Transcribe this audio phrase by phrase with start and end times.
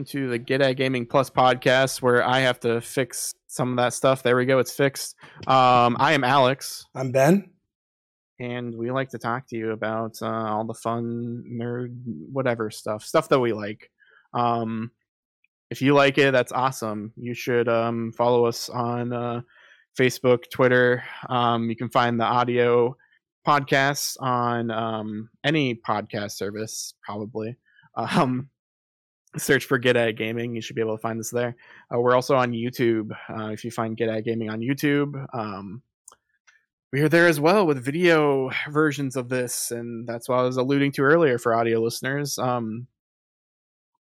[0.00, 3.76] Welcome to the Get at Gaming Plus podcast where I have to fix some of
[3.76, 4.22] that stuff.
[4.22, 4.58] There we go.
[4.58, 5.14] It's fixed.
[5.46, 7.50] Um, I am Alex, I'm Ben.
[8.38, 11.94] and we like to talk to you about uh, all the fun, nerd,
[12.32, 13.90] whatever stuff, stuff that we like.
[14.32, 14.90] Um,
[15.68, 17.12] if you like it, that's awesome.
[17.16, 19.42] You should um, follow us on uh,
[19.98, 21.04] Facebook, Twitter.
[21.28, 22.96] Um, you can find the audio
[23.46, 27.58] podcasts on um, any podcast service, probably.
[27.96, 28.48] Um,
[29.36, 30.54] search for Get At Gaming.
[30.54, 31.56] You should be able to find us there.
[31.94, 33.10] Uh, we're also on YouTube.
[33.28, 35.82] Uh, if you find Get At Gaming on YouTube, um,
[36.92, 40.56] we are there as well with video versions of this, and that's what I was
[40.56, 42.36] alluding to earlier for audio listeners.
[42.38, 42.88] Um,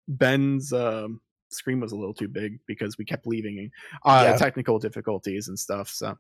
[0.07, 1.19] Ben's um
[1.49, 3.71] screen was a little too big because we kept leaving
[4.05, 4.37] uh, Yeah.
[4.37, 5.89] technical difficulties and stuff.
[5.89, 6.17] So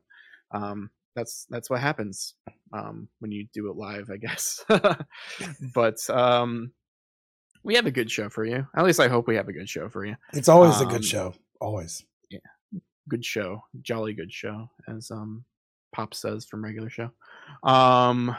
[0.51, 2.33] um, that's that's what happens
[2.73, 4.63] um, when you do it live, I guess.
[5.73, 6.71] but um,
[7.67, 8.65] we have a good show for you.
[8.75, 10.15] At least I hope we have a good show for you.
[10.33, 11.33] It's always a Um, good show.
[11.61, 12.03] Always.
[12.29, 12.39] Yeah.
[13.09, 15.43] Good show, jolly good show, as um
[15.93, 17.09] Pop says from regular show.
[17.63, 18.35] Um,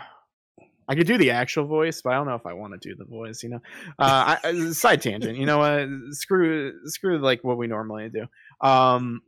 [0.89, 2.95] I could do the actual voice, but I don't know if I want to do
[2.95, 3.43] the voice.
[3.43, 3.61] You know,
[3.99, 5.39] uh, I, I- side tangent.
[5.39, 5.89] You know what?
[6.15, 8.27] Screw screw like what we normally do.
[8.67, 9.23] Um,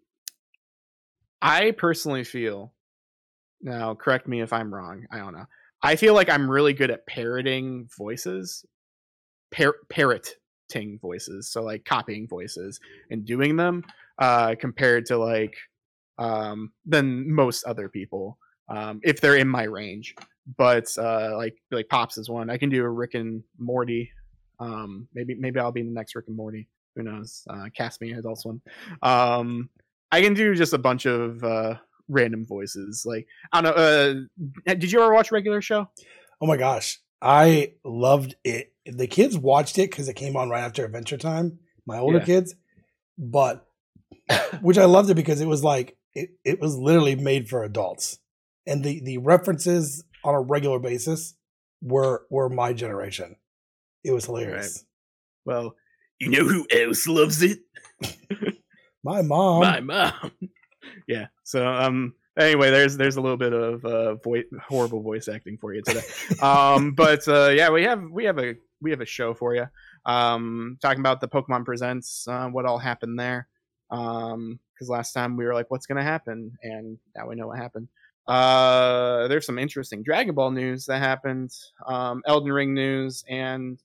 [1.43, 2.73] I personally feel.
[3.63, 5.07] Now, correct me if I'm wrong.
[5.11, 5.45] I don't know.
[5.83, 8.65] I feel like I'm really good at parroting voices,
[9.55, 11.51] par- parroting voices.
[11.51, 13.85] So like copying voices and doing them,
[14.19, 15.57] uh, compared to like
[16.19, 18.39] um, than most other people
[18.71, 20.15] um, if they're in my range.
[20.57, 22.51] But uh, like like pops is one.
[22.51, 24.11] I can do a Rick and Morty.
[24.59, 26.69] Um, maybe maybe I'll be in the next Rick and Morty.
[26.97, 27.45] Who knows?
[27.49, 28.61] Uh, cast me as also one.
[29.03, 29.69] Um,
[30.11, 31.77] I can do just a bunch of uh,
[32.09, 33.05] random voices.
[33.07, 34.27] Like I don't know.
[34.67, 35.89] Uh, did you ever watch regular show?
[36.41, 36.99] Oh my gosh.
[37.23, 38.73] I loved it.
[38.87, 42.25] The kids watched it because it came on right after Adventure Time, my older Yeah.
[42.25, 42.55] kids.
[43.19, 43.67] But
[44.63, 48.19] which I loved it because it was like it, it was literally made for adults.
[48.67, 51.35] And the the references on a regular basis
[51.83, 53.37] were were my generation.
[54.05, 54.85] It was hilarious.
[55.45, 55.77] Well,
[56.19, 57.61] you know who else loves it?
[59.03, 59.61] My mom.
[59.61, 60.33] my mom.
[61.09, 61.29] yeah.
[61.45, 65.75] So um anyway, there's there's a little bit of uh voice horrible voice acting for
[65.75, 66.03] you today.
[66.43, 69.67] um but uh yeah, we have we have a we have a show for you.
[70.07, 73.49] Um talking about the Pokemon Presents, uh, what all happened there.
[73.91, 77.49] Um cuz last time we were like what's going to happen and now we know
[77.49, 77.89] what happened.
[78.27, 81.53] Uh there's some interesting Dragon Ball news that happened,
[81.87, 83.79] um Elden Ring news and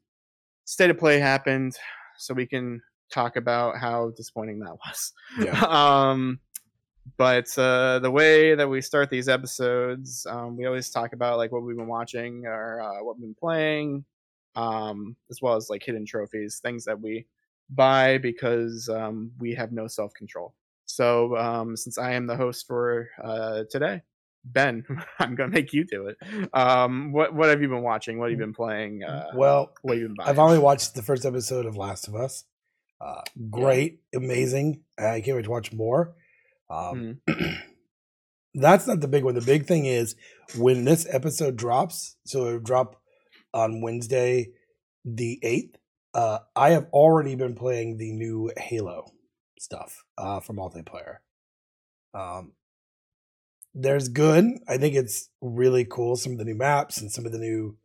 [0.66, 1.78] State of Play happened
[2.18, 5.14] so we can talk about how disappointing that was.
[5.40, 5.60] Yeah.
[6.10, 6.40] um,
[7.18, 11.52] but uh, the way that we start these episodes, um, we always talk about like
[11.52, 14.06] what we've been watching or uh, what we've been playing,
[14.56, 17.26] um, as well as like hidden trophies, things that we
[17.70, 20.54] buy because um, we have no self control.
[20.86, 24.02] So um, since I am the host for uh, today,
[24.44, 24.86] Ben,
[25.20, 26.18] I'm gonna make you do it.
[26.54, 28.20] Um, what what have you been watching?
[28.20, 29.04] What have you been playing?
[29.04, 30.30] Uh, well, what have been buying?
[30.30, 32.44] I've only watched the first episode of Last of Us.
[33.02, 34.82] Uh, great, amazing.
[34.98, 36.16] I can't wait to watch more.
[36.70, 37.22] Um,
[38.54, 39.36] that's not the big one.
[39.36, 40.16] The big thing is
[40.58, 42.16] when this episode drops.
[42.26, 43.02] So it'll drop
[43.54, 44.50] on Wednesday,
[45.04, 45.76] the eighth.
[46.14, 49.12] Uh, I have already been playing the new Halo
[49.60, 51.18] stuff uh, for multiplayer.
[52.14, 52.54] Um,
[53.74, 54.46] there's good.
[54.68, 56.16] I think it's really cool.
[56.16, 57.78] Some of the new maps and some of the new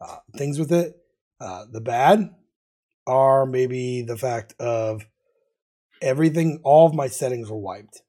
[0.00, 0.94] uh, things with it.
[1.40, 2.30] Uh, the bad
[3.06, 5.06] are maybe the fact of
[6.02, 6.60] everything.
[6.64, 8.02] All of my settings were wiped.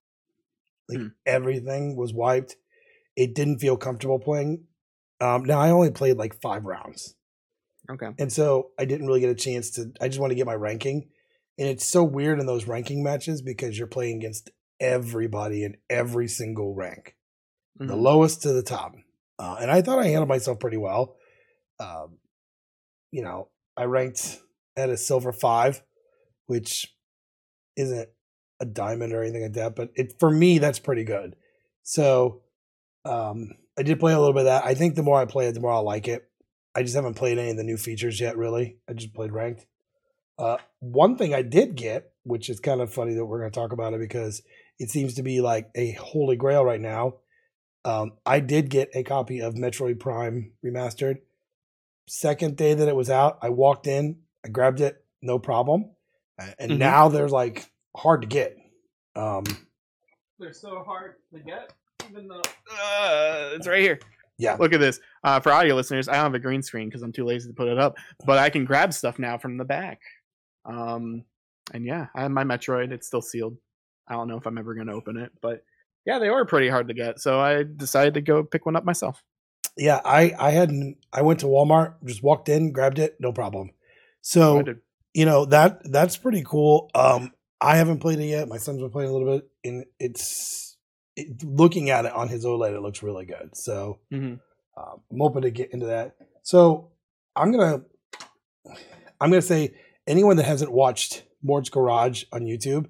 [0.89, 1.07] Like Hmm.
[1.25, 2.55] everything was wiped.
[3.15, 4.65] It didn't feel comfortable playing.
[5.19, 7.15] Um, now I only played like five rounds,
[7.89, 8.11] okay.
[8.19, 9.91] and so I didn't really get a chance to.
[9.99, 11.09] I just want to get my ranking,
[11.57, 16.27] and it's so weird in those ranking matches because you're playing against everybody in every
[16.27, 17.15] single rank
[17.79, 18.01] the Mhm.
[18.01, 18.95] lowest to the top.
[19.39, 21.15] Uh, and I thought I handled myself pretty well.
[21.79, 22.19] Um,
[23.11, 24.39] you know, I ranked
[24.75, 25.83] at a silver five,
[26.47, 26.95] which
[27.75, 28.09] isn't
[28.59, 31.35] a diamond or anything like that, but it for me that's pretty good.
[31.83, 32.41] So
[33.05, 34.65] um, I did play a little bit of that.
[34.65, 36.27] I think the more I play it, the more I'll like it.
[36.75, 38.77] I just haven't played any of the new features yet, really.
[38.87, 39.65] I just played ranked.
[40.37, 43.59] Uh, one thing I did get, which is kind of funny that we're going to
[43.59, 44.43] talk about it because
[44.77, 47.15] it seems to be like a holy grail right now.
[47.85, 51.19] Um, I did get a copy of Metroid Prime Remastered.
[52.07, 55.91] Second day that it was out, I walked in, I grabbed it, no problem.
[56.59, 56.77] And Mhm.
[56.77, 58.57] now they're like hard to get.
[59.15, 59.43] Um,
[60.39, 61.73] They're so hard to get,
[62.09, 63.99] even though uh, it's right here.
[64.37, 64.55] Yeah.
[64.59, 64.99] Look at this.
[65.23, 67.55] Uh, for audio listeners, I don't have a green screen because I'm too lazy to
[67.55, 69.99] put it up, but I can grab stuff now from the back.
[70.63, 71.23] Um,
[71.73, 72.91] and yeah, I have my Metroid.
[72.91, 73.57] It's still sealed.
[74.07, 75.63] I don't know if I'm ever going to open it, but
[76.05, 77.19] yeah, they were pretty hard to get.
[77.19, 79.23] So I decided to go pick one up myself.
[79.75, 80.97] Yeah, I I hadn't.
[81.11, 83.71] I went to Walmart, just walked in, grabbed it, no problem.
[84.21, 84.63] So
[85.13, 86.89] you know that that's pretty cool.
[86.95, 88.47] Um, I haven't played it yet.
[88.47, 90.77] My son's been playing a little bit, and it's
[91.15, 93.55] it, looking at it on his OLED, it looks really good.
[93.55, 94.35] So mm-hmm.
[94.77, 96.15] uh, I'm hoping to get into that.
[96.43, 96.91] So
[97.35, 97.81] I'm gonna
[99.19, 99.75] I'm gonna say
[100.05, 102.87] anyone that hasn't watched Mort's Garage on YouTube,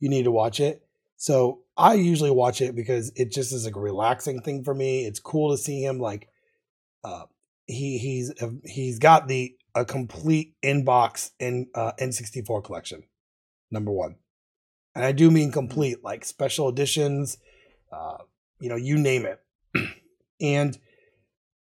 [0.00, 0.82] you need to watch it.
[1.16, 5.06] So I usually watch it because it just is like a relaxing thing for me.
[5.06, 6.28] It's cool to see him like
[7.04, 7.24] uh
[7.66, 8.32] he he's
[8.64, 13.04] he's got the a complete inbox in uh N64 collection.
[13.70, 14.16] Number 1.
[14.94, 17.38] And I do mean complete like special editions
[17.92, 18.18] uh
[18.60, 19.40] you know, you name it.
[20.40, 20.78] and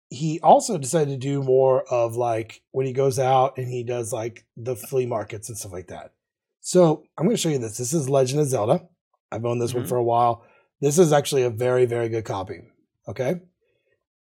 [0.10, 4.12] he also decided to do more of like when he goes out and he does
[4.12, 6.14] like the flea markets and stuff like that.
[6.62, 7.78] So I'm going to show you this.
[7.78, 8.88] This is Legend of Zelda.
[9.32, 9.82] I've owned this mm-hmm.
[9.82, 10.44] one for a while.
[10.82, 12.62] This is actually a very, very good copy.
[13.08, 13.42] Okay.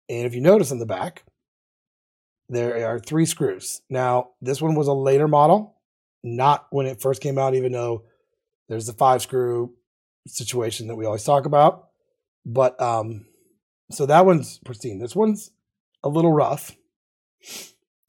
[0.10, 1.24] And if you notice in the back,
[2.50, 3.82] there are three screws.
[3.90, 5.77] Now, this one was a later model,
[6.24, 8.04] not when it first came out, even though
[8.70, 9.74] there's the five screw
[10.28, 11.88] situation that we always talk about.
[12.46, 13.26] But um,
[13.92, 15.00] so that one's pristine.
[15.00, 15.52] This one's
[16.04, 16.76] a little rough.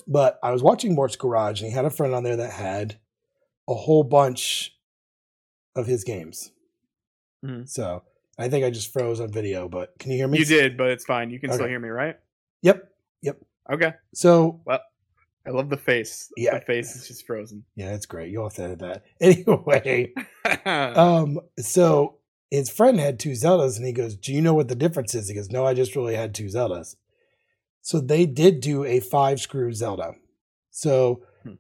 [0.07, 2.99] But I was watching Mort's Garage and he had a friend on there that had
[3.69, 4.75] a whole bunch
[5.77, 6.51] of his games.
[7.45, 7.65] Mm-hmm.
[7.67, 8.03] So
[8.39, 10.39] I think I just froze on video, but can you hear me?
[10.39, 11.31] You did, but it's fine.
[11.31, 11.57] You can okay.
[11.57, 12.17] still hear me, right?
[12.63, 12.91] Yep.
[13.23, 13.39] Yep.
[13.71, 13.93] Okay.
[14.15, 14.81] So well,
[15.49, 16.31] I love the face.
[16.37, 17.65] Yeah, the face is just frozen.
[17.75, 18.31] Yeah, it's great.
[18.31, 20.13] You'll have to edit that anyway.
[20.67, 22.19] um, so
[22.51, 25.29] his friend had two Zeldas, and he goes, "Do you know what the difference is?"
[25.29, 26.97] He goes, "No, I just really had two Zeldas."
[27.81, 30.17] So they did do a five screw Zelda.
[30.71, 31.55] So hmm.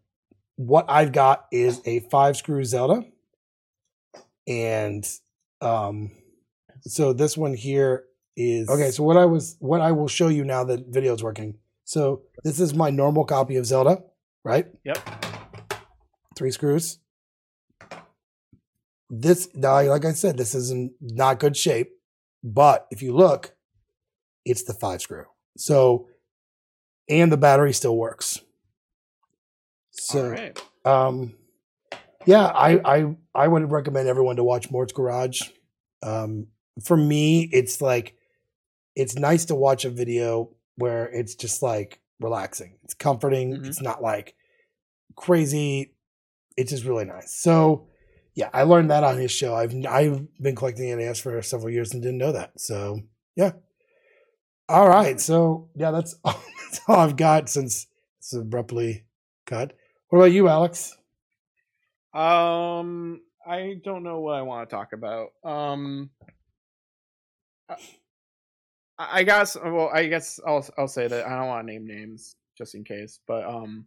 [0.56, 3.04] what I've got is a five screw Zelda,
[4.46, 5.08] and
[5.62, 6.10] um,
[6.82, 8.04] so this one here
[8.36, 8.90] is okay.
[8.90, 11.54] So what I was, what I will show you now that video is working.
[11.88, 14.02] So this is my normal copy of Zelda,
[14.44, 14.66] right?
[14.84, 14.98] Yep.
[16.36, 16.98] Three screws.
[19.08, 21.92] This now, like I said, this is in not good shape,
[22.44, 23.54] but if you look,
[24.44, 25.24] it's the five screw.
[25.56, 26.08] So,
[27.08, 28.38] and the battery still works.
[29.92, 30.36] So,
[30.84, 31.36] um,
[32.26, 35.40] yeah, I, I I would recommend everyone to watch Mort's Garage.
[36.02, 36.48] Um,
[36.84, 38.14] for me, it's like
[38.94, 42.78] it's nice to watch a video where it's just like relaxing.
[42.84, 43.52] It's comforting.
[43.52, 43.66] Mm-hmm.
[43.66, 44.34] It's not like
[45.16, 45.92] crazy.
[46.56, 47.34] It's just really nice.
[47.34, 47.88] So
[48.34, 49.54] yeah, I learned that on his show.
[49.54, 52.60] I've I've been collecting NES for several years and didn't know that.
[52.60, 53.00] So
[53.36, 53.52] yeah.
[54.68, 55.20] All right.
[55.20, 57.86] So yeah, that's all, that's all I've got since
[58.18, 59.04] it's abruptly
[59.46, 59.72] cut.
[60.08, 60.96] What about you, Alex?
[62.14, 65.28] Um, I don't know what I want to talk about.
[65.44, 66.10] Um,
[68.98, 69.56] I guess.
[69.56, 72.82] Well, I guess I'll I'll say that I don't want to name names just in
[72.84, 73.86] case, but um,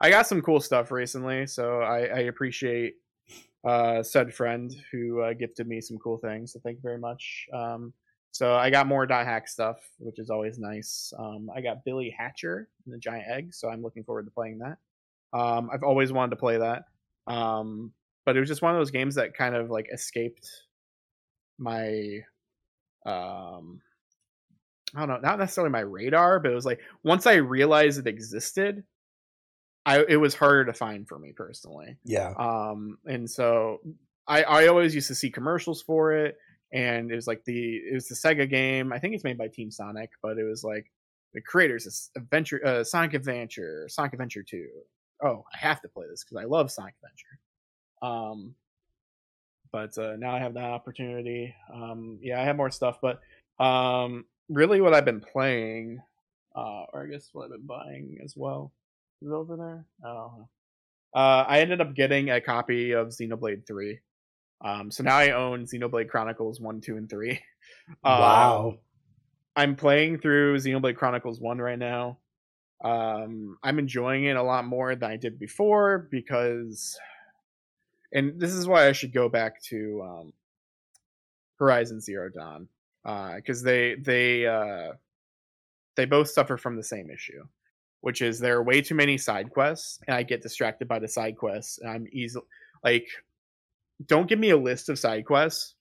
[0.00, 2.96] I got some cool stuff recently, so I, I appreciate
[3.66, 6.52] uh said friend who uh, gifted me some cool things.
[6.52, 7.46] So thank you very much.
[7.54, 7.94] Um,
[8.32, 11.12] so I got more dot hack stuff, which is always nice.
[11.18, 14.58] Um, I got Billy Hatcher and the Giant Egg, so I'm looking forward to playing
[14.58, 14.76] that.
[15.32, 16.84] Um, I've always wanted to play that.
[17.26, 17.92] Um,
[18.26, 20.50] but it was just one of those games that kind of like escaped
[21.58, 22.18] my
[23.06, 23.80] um
[24.94, 28.06] I don't know, not necessarily my radar, but it was like once I realized it
[28.06, 28.84] existed,
[29.86, 31.96] I it was harder to find for me personally.
[32.04, 32.32] Yeah.
[32.38, 33.80] Um, and so
[34.26, 36.36] I I always used to see commercials for it,
[36.72, 38.92] and it was like the it was the Sega game.
[38.92, 40.90] I think it's made by Team Sonic, but it was like
[41.32, 44.68] the creators Adventure uh, Sonic Adventure, Sonic Adventure Two.
[45.22, 47.38] Oh, I have to play this because I love Sonic Adventure.
[48.02, 48.54] Um,
[49.72, 51.54] but uh, now I have that opportunity.
[51.72, 53.20] Um, yeah, I have more stuff, but
[53.62, 56.00] um, really what I've been playing,
[56.54, 58.72] uh, or I guess what I've been buying as well,
[59.22, 59.86] is over there.
[60.04, 60.46] I don't
[61.14, 64.00] uh, I ended up getting a copy of Xenoblade Three.
[64.64, 67.40] Um, so now I own Xenoblade Chronicles One, Two, and Three.
[68.02, 68.78] Um, wow.
[69.56, 72.18] I'm playing through Xenoblade Chronicles One right now.
[72.82, 76.98] Um, I'm enjoying it a lot more than I did before because,
[78.12, 80.32] and this is why I should go back to um,
[81.58, 82.68] Horizon Zero Dawn
[83.04, 84.92] because uh, they they uh,
[85.96, 87.44] they both suffer from the same issue,
[88.00, 91.08] which is there are way too many side quests, and I get distracted by the
[91.08, 92.46] side quests, and I'm easily
[92.82, 93.06] like,
[94.06, 95.74] don't give me a list of side quests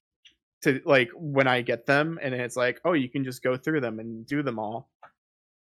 [0.64, 3.82] to like when I get them, and it's like, oh, you can just go through
[3.82, 4.90] them and do them all.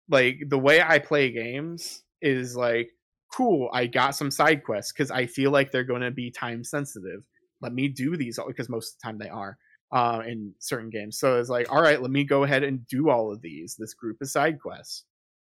[0.09, 2.91] Like the way I play games is like
[3.33, 6.65] cool, I got some side quests because I feel like they're going to be time
[6.65, 7.23] sensitive.
[7.61, 9.57] Let me do these because most of the time they are
[9.93, 11.19] uh, in certain games.
[11.19, 13.95] So it's like, all right, let me go ahead and do all of these, this
[13.95, 15.05] group of side quests,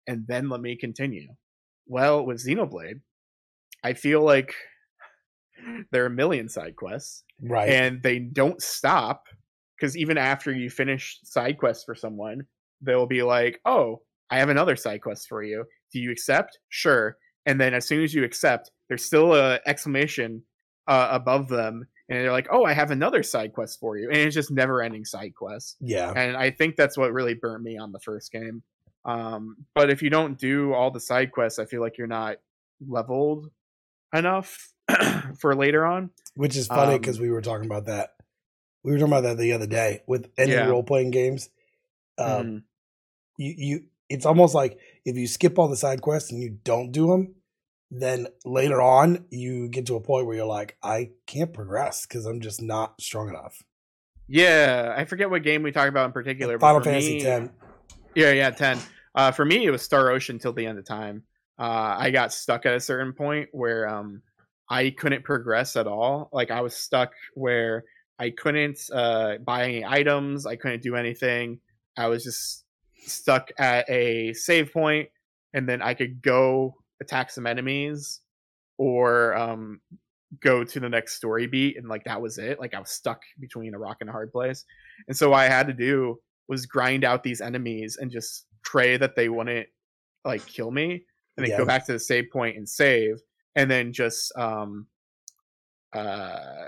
[0.08, 1.28] and then let me continue.
[1.88, 3.02] Well, with Xenoblade,
[3.84, 4.54] I feel like
[5.92, 7.70] there are a million side quests, Right.
[7.70, 9.24] and they don't stop
[9.78, 12.42] because even after you finish side quests for someone,
[12.82, 15.66] they'll be like, "Oh, I have another side quest for you.
[15.94, 17.18] Do you accept?" Sure.
[17.46, 20.44] And then as soon as you accept, there's still a exclamation
[20.88, 24.18] uh, above them, and they're like, "Oh, I have another side quest for you," and
[24.18, 25.76] it's just never-ending side quests.
[25.80, 26.12] yeah.
[26.16, 28.64] And I think that's what really burnt me on the first game.
[29.06, 32.38] Um, but if you don't do all the side quests, I feel like you're not
[32.86, 33.50] leveled
[34.14, 34.74] enough
[35.40, 36.10] for later on.
[36.36, 38.16] Which is funny Um, because we were talking about that.
[38.84, 40.68] We were talking about that the other day with any Yeah.
[40.70, 41.50] role playing games.
[42.18, 42.64] Um, Mhm.
[43.38, 46.92] you you it's almost like if you skip all the side quests and you don't
[46.92, 47.36] do them,
[47.92, 52.26] then later on you get to a point where you're like, I can't progress because
[52.26, 53.64] I'm just not strong enough.
[54.28, 56.60] Yeah, I forget what game we talk about in particular.
[56.60, 57.50] Final Fantasy me- X.
[58.16, 58.80] Yeah, yeah, ten.
[59.16, 61.24] Uh, for me, it was Star Ocean till the end of time.
[61.58, 64.22] Uh, I got stuck at a certain point where um,
[64.70, 66.30] I couldn't progress at all.
[66.32, 67.84] Like I was stuck where
[68.20, 70.46] I couldn't uh, buy any items.
[70.46, 71.60] I couldn't do anything.
[71.98, 72.66] I was just
[73.06, 75.10] stuck at a save point,
[75.54, 78.22] and then I could go attack some enemies,
[78.78, 79.82] or um,
[80.42, 82.60] go to the next story beat, and like that was it.
[82.60, 84.66] Like I was stuck between a rock and a hard place,
[85.08, 88.98] and so what I had to do was grind out these enemies and just pray
[88.98, 89.68] that they wouldn't
[90.26, 90.94] like kill me
[91.38, 91.58] and then Yeah.
[91.58, 93.22] go back to the save point and save
[93.56, 94.88] and then just um
[95.94, 96.66] uh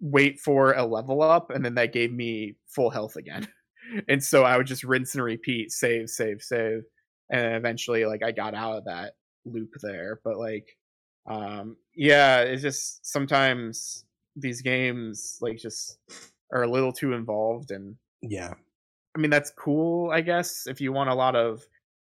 [0.00, 3.46] wait for a level up and then that gave me full health again
[4.08, 6.80] and so i would just rinse and repeat save save save
[7.30, 9.12] and eventually like i got out of that
[9.44, 10.76] loop there but like
[11.26, 14.04] um yeah it's just sometimes
[14.36, 15.98] these games like just
[16.52, 18.54] are a little too involved and Yeah.
[19.16, 21.62] I mean, that's cool, I guess, if you want a lot of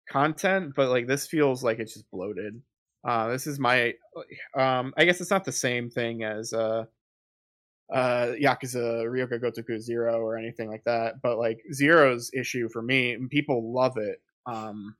[0.09, 2.61] content, but like this feels like it's just bloated.
[3.03, 3.95] Uh, this is my,
[4.55, 6.85] um, I guess it's not the same thing as uh,
[7.93, 12.81] uh, Yakuza Ryu ga Gotoku Zero or anything like that, but like Zero's issue for
[12.81, 14.95] me, and people love it, um,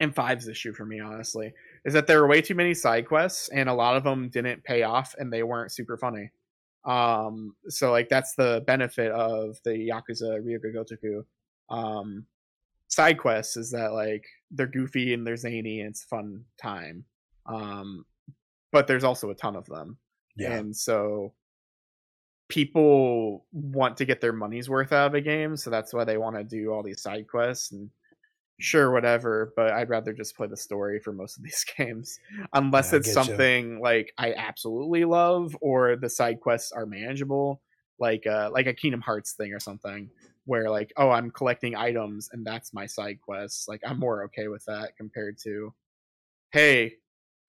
[0.00, 1.52] and Five's issue for me, honestly,
[1.84, 4.64] is that there were way too many side quests, and a lot of them didn't
[4.64, 6.30] pay off, and they weren't super funny.
[6.84, 11.24] Um, so like that's the benefit of the Yakuza Ryu ga Gotoku
[11.70, 12.26] um,
[12.88, 17.04] side quests is that like they're goofy and they're zany and it's a fun time.
[17.46, 18.04] Um,
[18.70, 19.96] but there's also a ton of them,
[20.36, 20.52] Yeah.
[20.52, 21.32] and so
[22.48, 26.18] people want to get their money's worth out of a game, so that's why they
[26.18, 27.88] want to do all these side quests and
[28.60, 32.18] sure whatever but i'd rather just play the story for most of these games
[32.52, 37.60] unless Yeah, it's something like i absolutely love or the side quests are manageable
[37.98, 40.08] like uh like a kingdom hearts thing or something
[40.46, 44.48] where like oh i'm collecting items and that's my side quest like i'm more okay
[44.48, 45.72] with that compared to
[46.52, 46.94] hey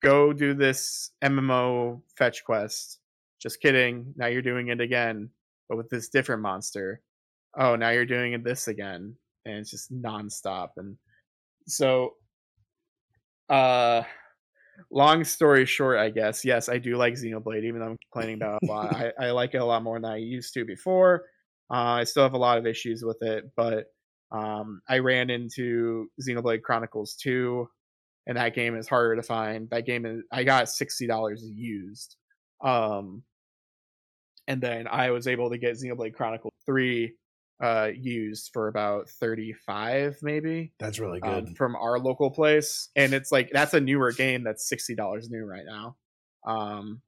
[0.01, 2.99] go do this mmo fetch quest.
[3.39, 5.29] Just kidding now you're doing it again
[5.67, 7.01] but with this different monster.
[7.57, 10.97] Oh now you're doing this again and it's just nonstop and
[11.67, 12.13] so
[13.49, 14.01] uh
[14.91, 18.59] long story short i guess yes i do like xenoblade even though i'm complaining about
[18.63, 18.95] a lot.
[18.95, 21.23] I, I like it a lot more than i used to before.
[21.71, 23.85] Uh, i still have a lot of issues with it but
[24.31, 27.67] um, i ran into xenoblade chronicles 2
[28.27, 29.69] and that game is harder to find.
[29.69, 32.15] That game is i got $60 used
[32.63, 33.23] um,
[34.47, 37.13] and then i was able to get xenoblade chronicles 3
[37.63, 41.57] uh used for about 35 maybe That's really um, good.
[41.57, 42.89] from our local place.
[42.95, 45.95] And it's like that's a newer game that's $60 new right now.
[46.45, 47.01] Um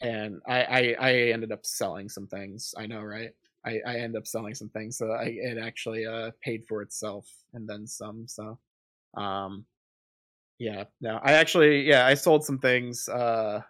[0.00, 2.74] and I, I i ended up selling some things.
[2.78, 3.32] I know right?
[3.64, 7.28] I i ended up selling some things so I, it actually uh paid for itself
[7.52, 8.58] and then some so
[9.16, 9.64] um
[10.58, 13.60] yeah no i actually yeah i sold some things uh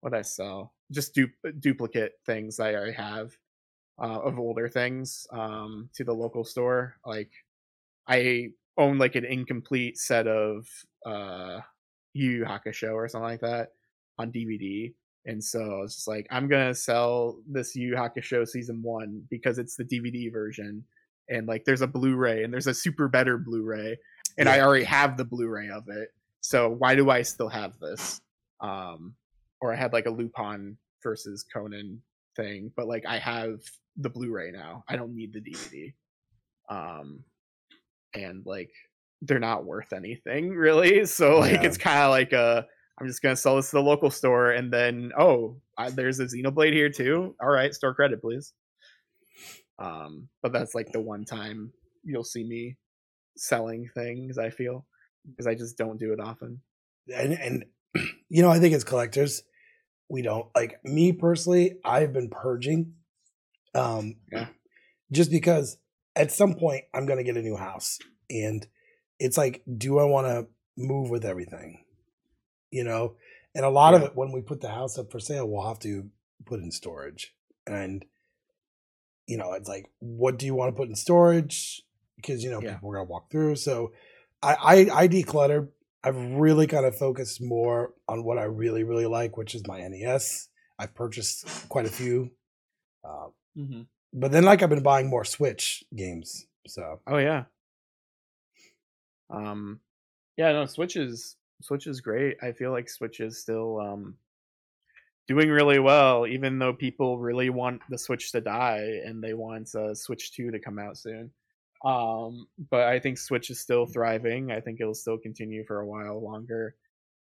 [0.00, 0.74] what i sell?
[0.92, 3.36] Just du- duplicate things i already have
[4.00, 6.96] uh, of older things um, to the local store.
[7.04, 7.30] Like
[8.08, 10.66] I own like an incomplete set of
[11.04, 11.60] uh,
[12.12, 13.68] Yu Yu Hakusho or something like that
[14.18, 14.92] on DVD,
[15.24, 19.22] and so I was just like, I'm gonna sell this Yu Yu Hakusho season one
[19.30, 20.84] because it's the DVD version,
[21.28, 23.96] and like there's a Blu-ray and there's a super better Blu-ray,
[24.38, 26.08] and I already have the Blu-ray of it.
[26.40, 28.20] So why do I still have this?
[28.60, 29.14] Um,
[29.60, 32.02] or I had like a Lupin versus Conan
[32.36, 33.60] thing, but like I have
[33.96, 34.84] the Blu-ray now.
[34.88, 35.94] I don't need the DVD.
[36.68, 37.24] Um,
[38.14, 38.70] and like
[39.22, 41.06] they're not worth anything really.
[41.06, 41.62] So like Yeah.
[41.64, 42.66] it's kind of like a
[42.98, 46.24] I'm just gonna sell this to the local store, and then oh, I, there's a
[46.24, 47.34] Xenoblade here too.
[47.42, 48.54] All right, store credit, please.
[49.78, 51.72] Um, but that's like the one time
[52.04, 52.76] you'll see me
[53.36, 54.38] selling things.
[54.38, 54.86] I feel
[55.28, 56.62] because I just don't do it often.
[57.14, 57.64] and and
[58.30, 59.42] you know, I think as collectors,
[60.08, 61.76] we don't like me personally.
[61.84, 62.94] I've been purging,
[63.74, 64.48] um, Yeah.
[65.10, 65.78] just because
[66.14, 67.98] at some point I'm gonna get a new house,
[68.30, 68.66] and
[69.18, 70.46] it's like, do I want to
[70.76, 71.84] move with everything?
[72.70, 73.16] You know,
[73.54, 75.78] and a lot of it when we put the house up for sale, we'll have
[75.80, 76.10] to
[76.44, 77.34] put in storage,
[77.66, 78.04] and
[79.26, 81.82] you know, it's like, what do you want to put in storage?
[82.16, 82.74] Because you know, Yeah.
[82.74, 83.56] people are gonna walk through.
[83.56, 83.92] So,
[84.42, 84.54] I
[84.92, 85.68] I, I declutter.
[86.06, 89.86] I've really kind of focused more on what I really really like, which is my
[89.86, 90.48] NES.
[90.78, 92.30] I've purchased quite a few,
[93.04, 93.82] uh, Mm-hmm.
[94.12, 96.46] but then like I've been buying more Switch games.
[96.68, 97.44] So Oh yeah.
[99.30, 99.80] Um
[100.36, 102.36] yeah, no, Switch is Switch is great.
[102.42, 104.16] I feel like Switch is still um
[105.28, 109.74] doing really well, even though people really want the Switch to die and they want
[109.74, 111.32] uh, Switch 2 to come out soon.
[111.86, 114.50] Um, but I think Switch is still thriving.
[114.50, 116.74] I think it'll still continue for a while longer.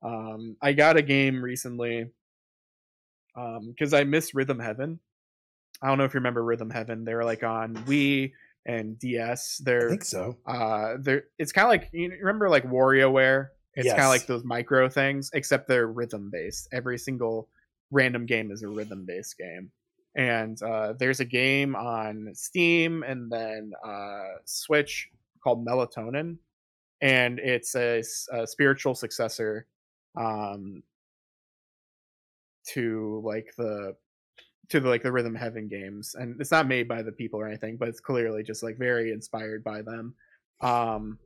[0.01, 2.07] Um, I got a game recently
[3.67, 4.99] because I miss Rhythm Heaven.
[5.81, 7.03] I don't know if you remember Rhythm Heaven.
[7.03, 8.31] They were like on Wii
[8.65, 9.61] and DS.
[9.63, 10.37] They're think so.
[10.45, 13.47] uh they're it's kind of like you remember like WarioWare.
[13.75, 16.69] It's kind of like those micro things, except they're rhythm based.
[16.71, 17.49] Every single
[17.91, 19.71] random game is a rhythm based game.
[20.15, 25.09] And uh, there's a game on Steam and then uh, Switch
[25.43, 26.37] called Melatonin,
[27.01, 28.03] and it's a
[28.45, 29.65] spiritual successor
[30.15, 30.83] um,
[32.67, 33.95] to like the
[34.69, 37.47] to the like the Rhythm Heaven games, and it's not made by the people or
[37.47, 40.15] anything, but it's clearly just like very inspired by them.
[40.61, 41.19] Um,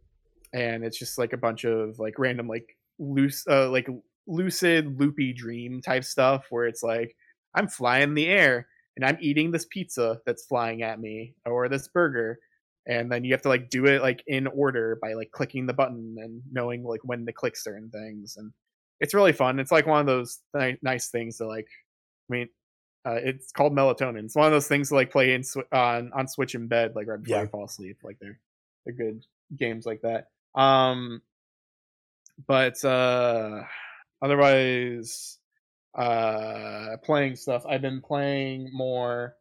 [0.54, 3.88] and it's just like a bunch of like random like loose uh, like
[4.26, 7.15] lucid loopy dream type stuff where it's like
[7.54, 11.69] I'm flying in the air and I'm eating this pizza that's flying at me or
[11.69, 12.39] this burger
[12.86, 15.73] and then you have to like do it like in order by like clicking the
[15.73, 18.51] button and knowing like when to click certain things and
[18.99, 19.60] it's really fun.
[19.60, 21.67] It's like one of those ni- nice things to like
[22.29, 22.49] i mean
[23.05, 24.25] uh, it's called melatonin.
[24.25, 26.93] It's one of those things to like play in sw- on on switch in bed
[26.95, 27.43] like right before Yeah.
[27.43, 28.39] you fall asleep like they're
[28.86, 29.23] they're good
[29.55, 30.27] games like that.
[30.60, 31.21] Um
[32.47, 33.63] but uh
[34.21, 35.37] otherwise
[35.95, 37.63] uh playing stuff.
[37.67, 39.36] I've been playing more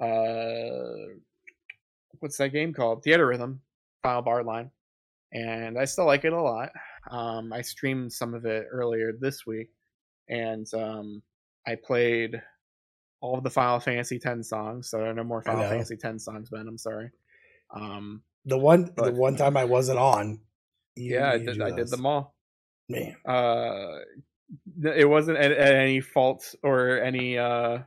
[0.00, 1.14] uh
[2.20, 3.04] what's that game called?
[3.04, 3.58] Theatrhythm
[4.02, 4.70] final bar line
[5.32, 6.70] and i still like it a lot.
[7.10, 9.70] Um i streamed some of it earlier this week
[10.28, 11.22] and um
[11.66, 12.40] i played
[13.20, 16.18] all of the final fantasy 10 songs so there are no more final fantasy 10
[16.18, 17.10] songs ben i'm sorry.
[17.74, 20.40] Um The one the one time I wasn't on.
[20.96, 22.34] yeah i did i did them all.
[22.90, 24.00] Man, uh
[24.82, 27.78] it wasn't at, at any fault or any uh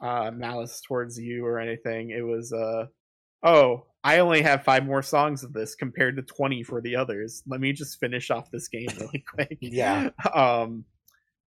[0.00, 2.10] uh malice towards you or anything.
[2.10, 2.86] It was uh
[3.42, 7.42] oh i only have five more songs of this compared to 20 for the others.
[7.46, 9.58] Let me just finish off this game really quick.
[9.60, 10.10] Yeah.
[10.34, 10.84] um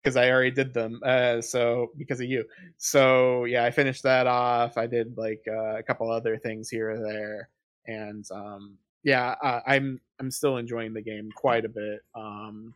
[0.02, 2.44] because i already did them uh so because of you.
[2.78, 4.76] So yeah i finished that off.
[4.76, 7.48] I did like uh, a couple other things here or there.
[7.86, 12.00] And um yeah uh, i'm i'm still enjoying the game quite a bit.
[12.14, 12.74] Um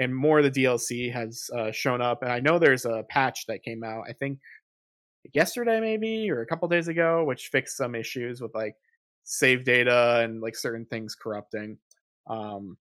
[0.00, 3.46] and more of the dlc has uh, shown up and i know there's a patch
[3.46, 4.38] that came out i think
[5.34, 8.74] yesterday maybe or a couple days ago which fixed some issues with like
[9.22, 11.76] save data and like certain things corrupting
[12.28, 12.76] um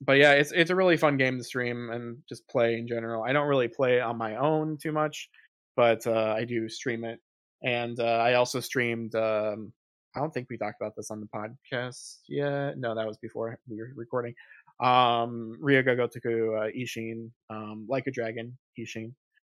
[0.00, 3.24] but yeah it's it's a really fun game to stream and just play in general.
[3.24, 5.28] I don't really play on my own too much
[5.76, 7.20] but uh, i do stream it
[7.62, 9.72] and uh, i also streamed um
[10.16, 12.78] i don't think we talked about this on the podcast yet.
[12.78, 14.34] No that was before we were recording
[14.80, 19.12] um Ryu ga Gotoku uh, Ishin um like a dragon Ishin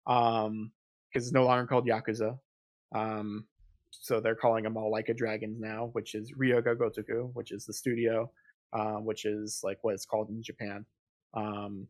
[0.07, 0.71] um
[1.13, 2.39] because it's no longer called Yakuza
[2.95, 3.47] um
[3.91, 7.51] so they're calling them all like a dragons now which is Ryu ga Gotoku which
[7.53, 8.31] is the studio
[8.73, 10.85] uh, which is like what it's called in Japan
[11.35, 11.89] um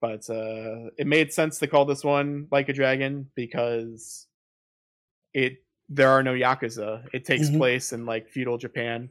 [0.00, 4.26] but uh it made sense to call this one like a dragon because
[5.32, 7.58] it there are no yakuza it takes Mhm.
[7.58, 9.10] place in like feudal japan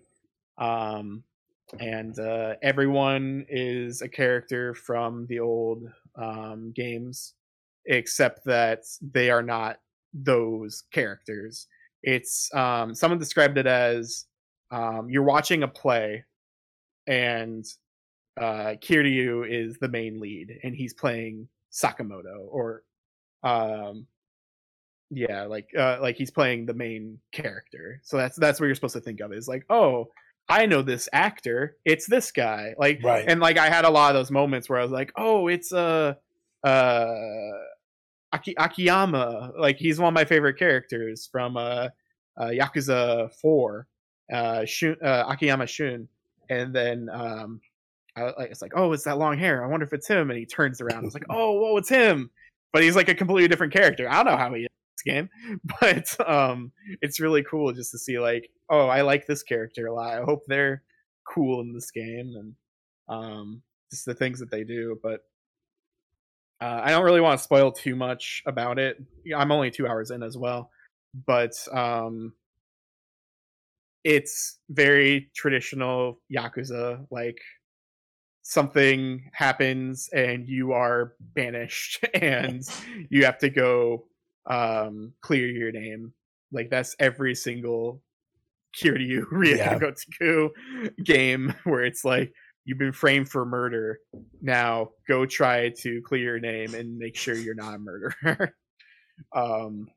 [0.58, 1.24] um
[1.80, 5.84] and uh everyone is a character from the old
[6.16, 7.34] um games
[7.86, 9.78] except that they are not
[10.14, 11.68] those characters.
[12.04, 14.26] It's um someone described it as
[14.72, 16.24] um you're watching a play
[17.08, 17.66] and
[18.40, 22.84] uh Kiryu is the main lead and he's playing Sakamoto or
[23.44, 24.08] um
[25.10, 28.00] yeah like uh like he's playing the main character.
[28.04, 30.10] So that's that's what you're supposed to think of is like oh
[30.49, 31.77] I know this actor.
[31.86, 32.75] It's this guy.
[32.77, 33.25] Like, Right.
[33.27, 35.71] and like I had a lot of those moments where I was like, oh, it's
[35.71, 36.15] uh,
[36.63, 37.06] uh,
[38.34, 39.53] Aki- Akiyama.
[39.58, 41.89] Like he's one of my favorite characters from uh,
[42.38, 43.88] uh Yakuza Four,
[44.32, 46.08] uh, Shun, uh, Akiyama Shun,
[46.49, 47.62] and then um,
[48.15, 49.63] I, like it's like, oh, it's that long hair.
[49.63, 50.29] I wonder if it's him.
[50.29, 51.06] And he turns around.
[51.06, 52.29] It's like, oh, whoa, it's him.
[52.71, 54.10] But he's like a completely different character.
[54.10, 54.69] I don't know how he is
[55.04, 55.30] game,
[55.82, 59.94] but um, it's really cool just to see like, oh, I like this character a
[59.94, 60.18] lot.
[60.18, 60.84] I hope they're
[61.26, 62.56] cool in this game and
[63.08, 63.62] um,
[63.92, 65.00] just the things that they do.
[65.02, 65.22] But
[66.62, 68.98] uh, I don't really want to spoil too much about it.
[69.36, 70.72] I'm only two hours in as well,
[71.26, 72.34] but um,
[74.04, 77.06] it's very traditional yakuza.
[77.12, 77.39] Like
[78.44, 82.63] something happens and you are banished, and
[83.10, 84.06] you have to go
[84.45, 86.13] um, clear your name.
[86.51, 88.01] Like that's every single
[88.75, 89.77] Kiryu Yeah.
[89.79, 90.49] Ryogotoku
[91.03, 92.34] game where it's like
[92.65, 93.99] you've been framed for murder.
[94.41, 98.56] Now go try to clear your name and make sure you're not a murderer.
[99.36, 99.88] um,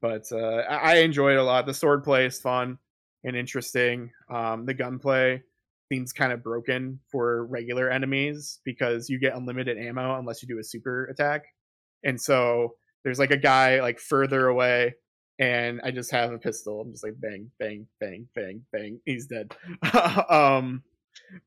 [0.00, 1.66] but uh, I, I enjoy it a lot.
[1.66, 2.78] The sword play is fun
[3.24, 4.10] and interesting.
[4.30, 5.42] Um, the gunplay
[5.90, 10.58] seems kind of broken for regular enemies because you get unlimited ammo unless you do
[10.58, 11.44] a super attack.
[12.04, 12.74] And so
[13.06, 14.92] there's like a guy like further away
[15.38, 16.80] and I just have a pistol.
[16.80, 19.00] I'm just like bang, bang, bang, bang, bang.
[19.04, 19.54] He's dead.
[20.28, 20.82] um,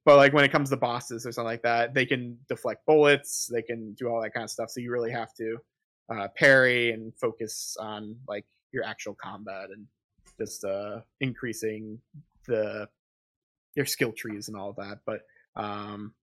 [0.06, 3.50] but like when it comes to bosses or something like that, they can deflect bullets.
[3.52, 4.70] They can do all that kind of stuff.
[4.70, 5.58] So you really have to
[6.10, 9.86] uh, parry and focus on like your actual combat and
[10.40, 12.00] just uh, increasing
[12.48, 12.88] the
[13.76, 15.00] your skill trees and all that.
[15.06, 15.24] But
[15.58, 16.14] um,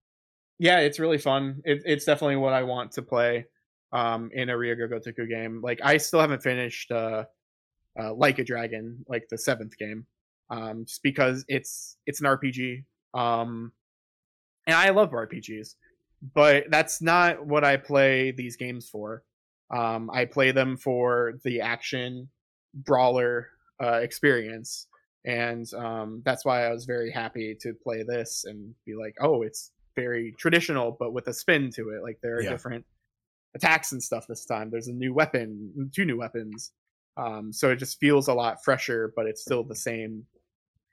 [0.58, 1.60] yeah, it's really fun.
[1.66, 3.44] It, it's definitely what I want to play
[3.92, 5.60] um, in a Ryu ga Gotoku game.
[5.62, 7.24] Like I still haven't finished uh,
[7.98, 10.06] uh, Like a Dragon, like the seventh game,
[10.50, 13.72] um, just because it's it's an RPG, um,
[14.66, 15.74] and I love RPGs,
[16.34, 19.22] but that's not what I play these games for.
[19.74, 22.28] Um, I play them for the action
[22.74, 23.48] brawler
[23.82, 24.86] uh, experience,
[25.24, 29.42] and um, that's why I was very happy to play this and be like, oh,
[29.42, 32.02] it's very traditional, but with a spin to it.
[32.02, 32.50] Like there are Yeah.
[32.50, 32.84] different
[33.56, 34.70] attacks and stuff this time.
[34.70, 36.72] There's a new weapon, two new weapons.
[37.16, 40.26] Um, so it just feels a lot fresher, but it's still the same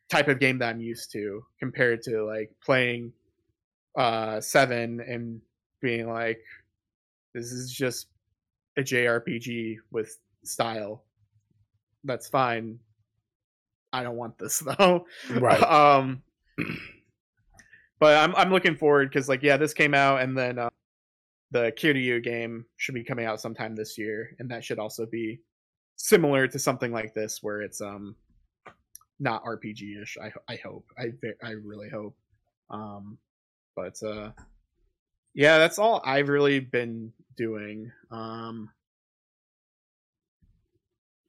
[0.10, 3.14] type of game that I'm used to compared to like playing
[3.98, 5.42] uh seven and
[5.82, 6.42] being like,
[7.34, 8.08] this is just
[8.78, 11.04] a JRPG with style.
[12.04, 12.80] That's fine.
[13.92, 15.06] I don't want this though.
[15.30, 15.62] Right.
[15.62, 16.24] um
[18.00, 20.70] but I'm I'm looking forward because like yeah, this came out and then uh,
[21.54, 25.40] the Kiryu game should be coming out sometime this year, and that should also be
[25.96, 28.16] similar to something like this where it's um
[29.20, 30.18] not RPG ish.
[30.22, 30.86] I I hope.
[30.98, 31.06] I
[31.44, 32.16] I really hope.
[32.72, 33.20] Um,
[33.76, 34.32] but uh,
[35.36, 37.92] yeah, that's all I've really been doing.
[38.12, 38.70] Um,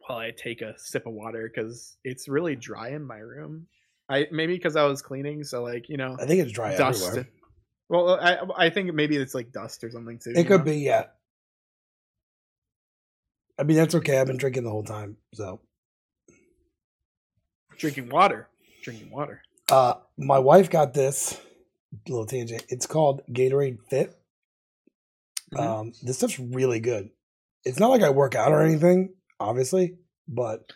[0.06, 3.66] while I take a sip of water because it's really dry in my room.
[4.08, 7.06] I maybe because I was cleaning, so like you know I think it's dry dust.
[7.06, 7.28] everywhere.
[7.94, 10.32] Well, I I think maybe it's like dust or something too.
[10.34, 10.64] It could know?
[10.72, 11.04] be, yeah.
[13.56, 14.18] I mean, that's okay.
[14.18, 15.16] I've been drinking the whole time.
[15.32, 15.60] So,
[17.78, 18.48] drinking water.
[18.82, 19.42] Drinking water.
[19.70, 21.40] uh, my wife got this
[22.08, 22.64] little tangent.
[22.68, 24.18] It's called Gatorade Fit.
[25.52, 25.60] Mhm.
[25.60, 27.10] Um, this stuff's really good.
[27.64, 30.72] It's not like I work out or anything, obviously, but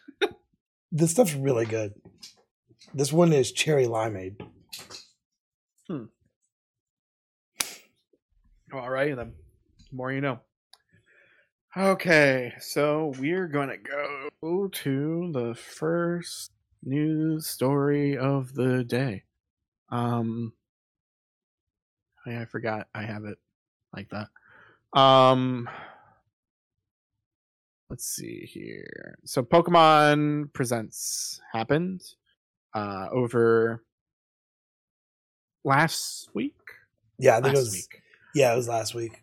[0.93, 1.95] this stuff's really good.
[2.95, 4.41] This one is cherry limeade.
[8.73, 9.33] All right, then.
[9.91, 10.41] The more you know.
[11.77, 16.53] Okay, so we're gonna go to the first
[16.83, 19.25] news story of the day.
[19.91, 20.53] Um,
[22.27, 23.39] I, I forgot I have it
[23.95, 24.99] like that.
[24.99, 25.69] Um,
[27.91, 29.19] let's see here.
[29.25, 32.03] So, Pokemon Presents happened
[32.75, 33.85] uh, over
[35.65, 36.57] last week.
[37.19, 37.73] Yeah, I think it was.
[37.73, 38.03] week.
[38.35, 39.23] Yeah, it was last week.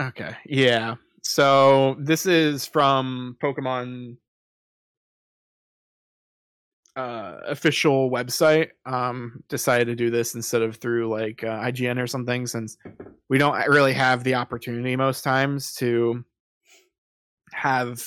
[0.00, 0.36] Okay.
[0.46, 0.96] Yeah.
[1.22, 4.16] So this is from Pokemon
[6.96, 12.06] uh official website um decided to do this instead of through like uh, IGN or
[12.06, 12.78] something since
[13.28, 16.24] we don't really have the opportunity most times to
[17.52, 18.02] have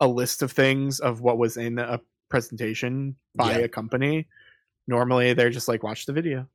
[0.00, 1.98] a list of things of what was in a
[2.28, 3.64] presentation by Yeah.
[3.64, 4.26] a company
[4.86, 6.46] normally they're just like watch the video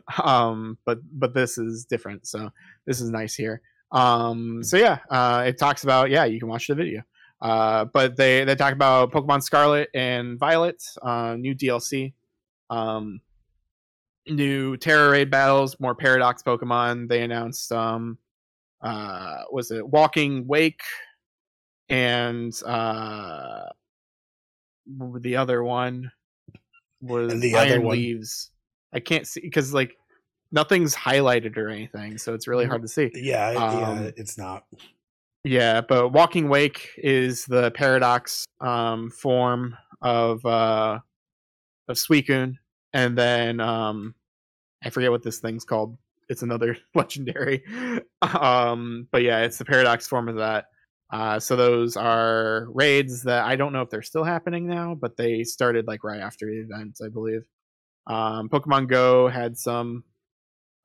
[0.24, 2.50] um but but this is different so
[2.86, 3.60] this is nice here
[3.92, 7.02] um so yeah uh it talks about yeah you can watch the video
[7.40, 12.12] uh but they they talk about pokemon scarlet and violet uh new dlc
[12.72, 13.20] um,
[14.26, 17.08] new Tera Raid battles, more Paradox Pokemon.
[17.08, 18.18] They announced um,
[18.80, 20.82] uh, was it Walking Wake
[21.88, 23.64] and uh,
[25.20, 26.10] the other one
[27.00, 27.96] was And the Iron other one?
[27.96, 28.50] Leaves.
[28.92, 29.96] I can't see because like
[30.52, 33.10] nothing's highlighted or anything, so it's really hard to see.
[33.14, 34.64] Yeah, yeah, Um, it's not.
[35.44, 41.00] Yeah, but Walking Wake is the paradox um, form of uh,
[41.88, 42.54] of Suicune,
[42.92, 44.14] and then um,
[44.84, 45.96] I forget what this thing's called.
[46.28, 47.64] It's another legendary,
[48.22, 50.66] um, but yeah, it's the paradox form of that.
[51.10, 55.16] Uh, so those are raids that I don't know if they're still happening now, but
[55.16, 57.42] they started like right after the event, I believe.
[58.06, 60.04] Um, Pokemon Go had some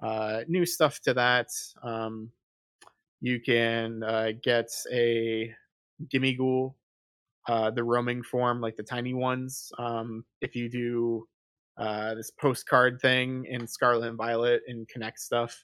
[0.02, 1.50] uh, new stuff to that.
[1.84, 2.32] Um,
[3.22, 5.54] you can uh, get a
[6.14, 6.76] Gimmighoul,
[7.48, 9.72] uh, the roaming form, like the tiny ones.
[9.80, 11.28] Um, if you do
[11.78, 15.64] uh, this postcard thing in Scarlet and Violet and Connect stuff,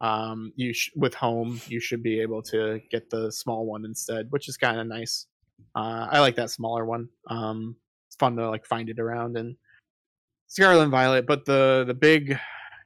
[0.00, 4.26] um, you sh- with Home, you should be able to get the small one instead,
[4.30, 5.26] which is kind of nice.
[5.74, 7.08] Uh, I like that smaller one.
[7.28, 7.76] Um,
[8.08, 9.56] it's fun to like find it around and
[10.54, 11.26] Scarlet and Violet.
[11.26, 12.38] But the the big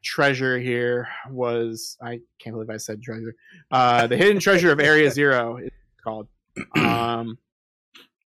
[0.03, 3.35] treasure here was I can't believe I said treasure.
[3.71, 5.71] Uh, the hidden treasure of Area Zero is
[6.03, 6.29] called,
[6.77, 7.37] um,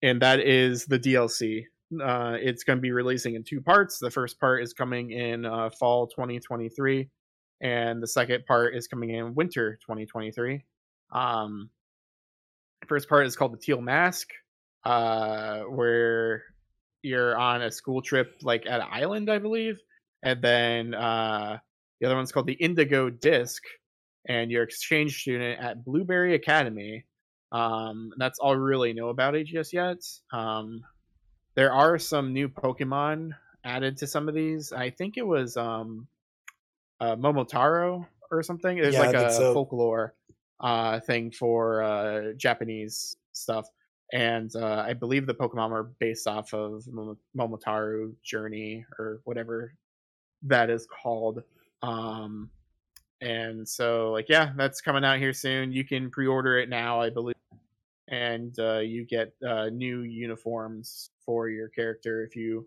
[0.02, 1.62] and that is the DLC.
[2.02, 3.98] Uh, it's going to be releasing in two parts.
[3.98, 7.08] The first part is coming in uh, fall 2023,
[7.60, 10.64] and the second part is coming in winter 2023.
[11.12, 11.70] Um,
[12.88, 14.28] first part is called the Teal Mask,
[14.84, 16.42] uh, where
[17.02, 19.80] you're on a school trip, like at an island, I believe,
[20.22, 21.58] and then uh,
[22.00, 23.62] the other one's called the Indigo Disc,
[24.28, 27.04] and you're exchange student at Blueberry Academy.
[27.52, 29.98] Um, that's all we really know about it just yet.
[30.32, 30.82] Um,
[31.54, 33.32] there are some new Pokemon
[33.64, 34.72] added to some of these.
[34.72, 36.06] I think it was um,
[37.00, 38.76] uh, Momotaro or something.
[38.76, 39.52] There's Yeah, like a so.
[39.52, 40.14] folklore
[40.60, 43.66] uh, thing for uh, Japanese stuff.
[44.12, 49.74] And uh, I believe the Pokemon are based off of Mom- Momotaro Journey or whatever
[50.42, 51.42] that is called.
[51.82, 52.50] Um,
[53.20, 55.72] and so, like, yeah, that's coming out here soon.
[55.72, 57.36] You can pre-order it now, I believe,
[58.08, 62.66] and uh, you get uh, new uniforms for your character if you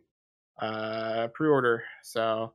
[0.60, 1.84] uh, pre-order.
[2.04, 2.54] So,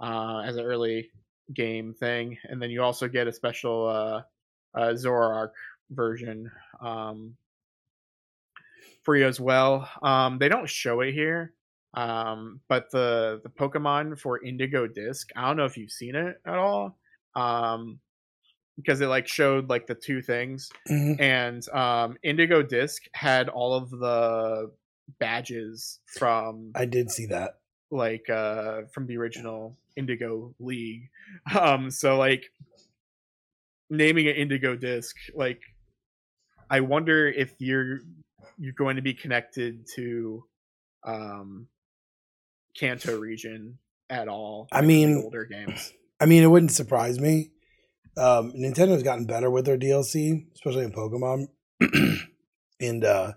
[0.00, 1.10] uh, as an early
[1.54, 4.22] game thing, and then you also get a special uh,
[4.94, 5.52] Zoroark
[5.90, 7.36] version um,
[9.14, 9.88] you as well.
[10.02, 11.52] Um, they don't show it here,
[11.94, 16.40] um, but the the Pokemon for Indigo Disc, I don't know if you've seen it
[16.46, 16.98] at all,
[17.34, 18.00] um,
[18.76, 21.20] because it like showed like the two things, Mhm.
[21.20, 24.72] and um, Indigo Disc had all of the
[25.20, 27.58] badges from I did see that.
[27.92, 31.08] like uh from the original Indigo League.
[31.60, 32.50] Um so like
[33.88, 35.60] naming it Indigo Disc, like
[36.68, 38.00] I wonder if you're
[38.58, 40.44] you're going to be connected to
[41.04, 41.68] um
[42.78, 43.78] Kanto region
[44.10, 44.68] at all.
[44.72, 45.92] I mean- older games.
[46.18, 47.50] I mean, it wouldn't surprise me.
[48.16, 51.48] Um, Nintendo's gotten better with their DLC, especially in Pokemon.
[52.80, 53.32] and uh,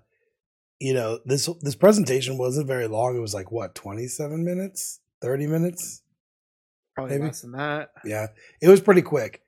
[0.79, 3.17] you know, this this presentation wasn't very long.
[3.17, 6.01] It was like what, twenty seven minutes, thirty minutes?
[6.95, 7.27] Probably maybe.
[7.27, 7.89] less than that.
[8.05, 8.27] Yeah,
[8.61, 9.41] it was pretty quick.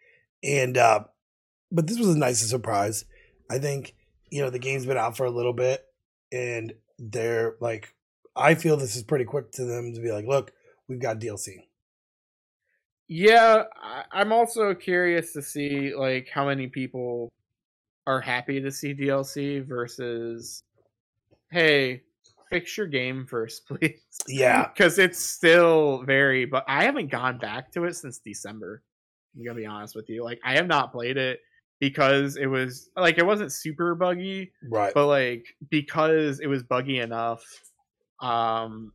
[0.44, 1.06] And uh,
[1.72, 3.06] but this was a nice surprise.
[3.50, 3.96] I think
[4.32, 5.86] you know the game's been out for a little bit,
[6.32, 7.94] and they're like,
[8.36, 10.52] I feel this is pretty quick to them to be like, look,
[10.88, 11.66] we've got DLC.
[13.08, 13.64] Yeah,
[14.12, 17.30] I'm also curious to see like how many people
[18.08, 20.64] are happy to see DLC versus,
[21.52, 22.04] hey,
[22.50, 24.00] fix your game first, please.
[24.28, 26.46] Yeah, because it's still very.
[26.46, 28.82] But I haven't gone back to it since December.
[29.36, 30.24] I'm gonna be honest with you.
[30.24, 31.42] Like I have not played it
[31.82, 34.94] because it was like it wasn't super buggy, right.
[34.94, 37.44] but like because it was buggy enough,
[38.22, 38.94] um,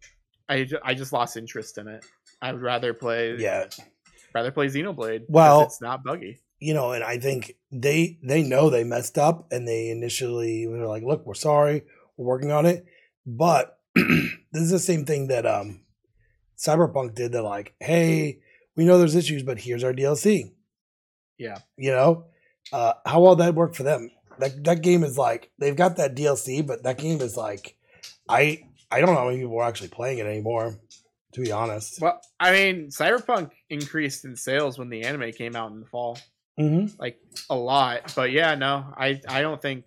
[0.48, 2.06] I I just lost interest in it.
[2.40, 3.66] I would rather play yeah,
[4.34, 5.24] rather play Xenoblade.
[5.28, 6.40] Well- it's not buggy.
[6.60, 10.86] you know, and I think they they know they messed up, and they initially were
[10.86, 11.82] like, "Look, we're sorry,
[12.16, 12.86] we're working on it."
[13.26, 15.80] But this is the same thing that um
[16.56, 17.32] Cyberpunk did.
[17.32, 18.38] They're like, "Hey,
[18.76, 20.52] we know there's issues, but here's our DLC."
[21.38, 22.24] Yeah, You know,
[22.72, 24.10] uh, how well that worked for them.
[24.38, 27.76] That that game is like they've got that DLC, but that game is like,
[28.28, 30.78] I I don't know how many people are actually playing it anymore.
[31.32, 35.70] To be honest, well, I mean, Cyberpunk increased in sales when the anime came out
[35.70, 36.18] in the fall,
[36.58, 36.94] mm-hmm.
[36.98, 37.18] like
[37.50, 38.14] a lot.
[38.16, 39.84] But yeah, no, I I don't think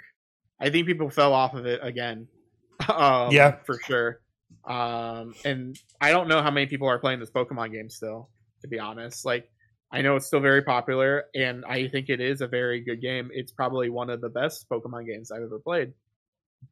[0.59, 2.27] I think people fell off of it again.
[2.93, 3.57] um, Yeah.
[3.65, 4.21] for sure.
[4.65, 8.29] Um, and I don't know how many people are playing this Pokemon game still,
[8.61, 9.25] to be honest.
[9.25, 9.49] Like,
[9.91, 13.29] I know it's still very popular, and I think it is a very good game.
[13.33, 15.93] It's probably one of the best Pokemon games I've ever played.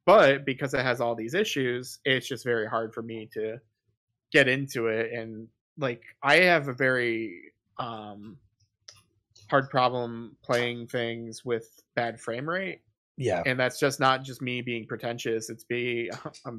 [0.05, 3.57] But because it has all these issues, it's just very hard for me to
[4.31, 5.13] get into it.
[5.13, 8.37] And like, I have a very um,
[9.49, 12.81] hard problem playing things with bad frame rate
[13.17, 13.41] Yeah.
[13.45, 16.11] and that's just not just me being pretentious it's be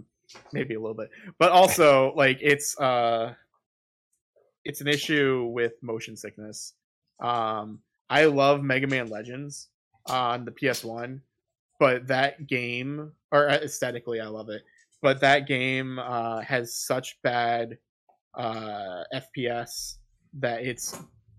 [0.53, 3.35] maybe a little bit but also like it's uh
[4.69, 6.75] it's an issue with motion sickness
[7.21, 9.69] um i love mega man legends
[10.07, 11.21] on the ps1
[11.81, 14.63] but that game or uh, aesthetically i love it
[15.03, 17.77] but that game uh has such bad
[18.35, 19.97] uh fps
[20.35, 20.97] that it's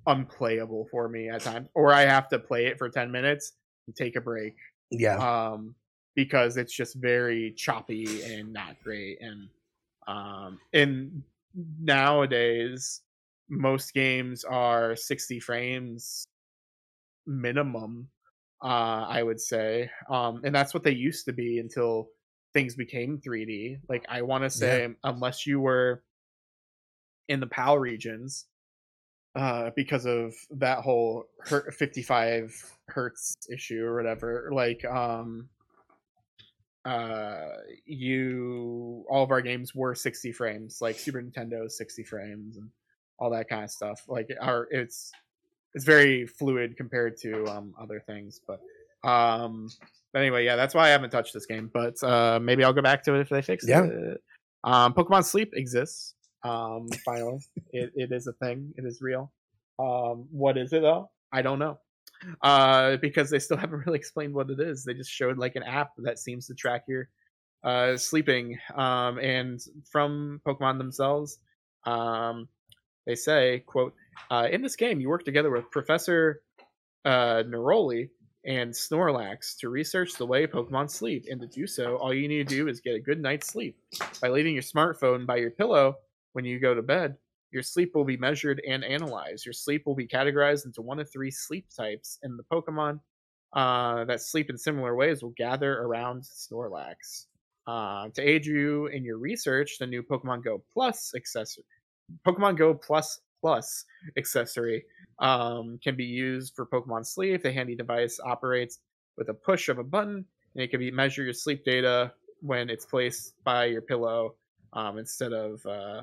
[0.07, 3.53] unplayable for me at times or i have to play it for 10 minutes
[3.87, 4.55] and take a break
[4.91, 5.17] Yeah.
[5.17, 5.75] um,
[6.15, 9.21] because it's just very choppy and not great.
[9.21, 9.47] And
[10.07, 11.23] um, and
[11.55, 13.01] nowadays,
[13.49, 16.25] most games are 60 frames
[17.25, 18.09] minimum.
[18.61, 22.09] Uh, I would say, um, and that's what they used to be until
[22.53, 23.79] things became 3D.
[23.87, 26.03] Like I want to say, unless you were
[27.29, 28.47] in the PAL regions,
[29.35, 35.47] uh, because of that whole 55 hertz issue or whatever like um
[36.85, 37.49] uh
[37.85, 42.69] you all of our games were 60 frames like super nintendo 60 frames and
[43.19, 45.11] all that kind of stuff like our it's
[45.73, 48.59] it's very fluid compared to um other things but
[49.07, 49.69] um
[50.13, 52.81] but anyway yeah that's why i haven't touched this game but uh maybe i'll go
[52.81, 53.83] back to it if they fix Yeah.
[53.83, 54.21] it.
[54.63, 57.39] Um pokemon sleep exists um finally.
[57.71, 58.73] It, it is a thing.
[58.77, 59.31] It is real.
[59.77, 61.09] Um what is it though?
[61.31, 61.77] I don't know.
[62.41, 64.83] Uh because they still haven't really explained what it is.
[64.83, 67.09] They just showed like an app that seems to track your
[67.63, 69.59] uh sleeping um and
[69.91, 71.39] from pokemon themselves
[71.85, 72.47] um
[73.05, 73.93] they say quote
[74.31, 76.41] uh, in this game you work together with professor
[77.05, 78.09] uh neroli
[78.45, 82.47] and snorlax to research the way pokemon sleep and to do so all you need
[82.47, 83.77] to do is get a good night's sleep
[84.21, 85.95] by leaving your smartphone by your pillow
[86.33, 87.15] when you go to bed
[87.51, 89.45] your sleep will be measured and analyzed.
[89.45, 92.99] Your sleep will be categorized into one of three sleep types, and the Pokemon
[93.53, 97.25] uh, that sleep in similar ways will gather around Snorlax.
[97.65, 101.63] Uh, to aid you in your research, the new Pokemon Go Plus accessory,
[102.25, 103.85] Pokemon Go Plus Plus
[104.17, 104.85] accessory,
[105.19, 107.41] um, can be used for Pokemon Sleep.
[107.41, 108.79] The handy device operates
[109.17, 112.69] with a push of a button, and it can be measure your sleep data when
[112.69, 114.35] it's placed by your pillow
[114.73, 116.01] um, instead of uh,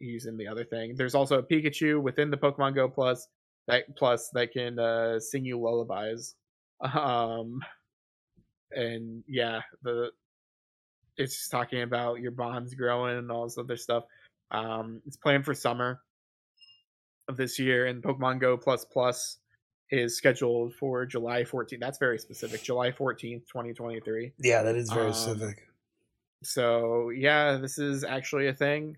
[0.00, 0.94] using the other thing.
[0.96, 3.28] There's also a Pikachu within the Pokemon Go Plus
[3.68, 6.34] that plus that can uh, sing you lullabies.
[6.80, 7.60] Um,
[8.72, 10.10] and yeah, the
[11.16, 14.04] it's just talking about your bonds growing and all this other stuff.
[14.52, 16.00] Um, it's planned for summer
[17.28, 19.38] of this year, and Pokemon Go Plus Plus
[19.90, 21.80] is scheduled for July 14th.
[21.80, 22.62] That's very specific.
[22.62, 25.68] July 14th, 2023 Yeah, that is very um, specific.
[26.42, 28.96] so yeah this is actually a thing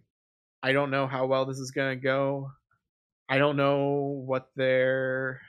[0.63, 2.51] i don't know how well this is going to go
[3.29, 5.43] i don't know what their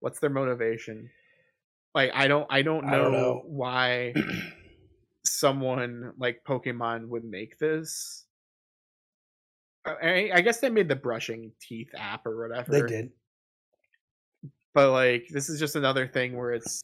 [0.00, 1.08] what's their motivation
[1.94, 3.42] like i don't i don't I don't know.
[3.46, 4.12] why
[5.24, 8.26] someone like pokemon would make this
[9.86, 13.10] I, I guess they made the brushing teeth app or whatever They did.
[14.74, 16.82] but like this is just another thing where it's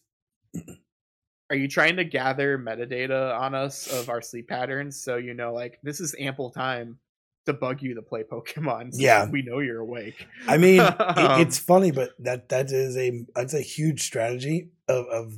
[1.51, 5.53] are you trying to gather metadata on us of our sleep patterns so you know
[5.53, 6.99] like this is ample time
[7.45, 9.29] to bug you to play pokemon since Yeah.
[9.31, 13.25] we know you're awake I mean, it, Um, it's funny, but that that is a
[13.35, 15.33] that's a huge strategy of of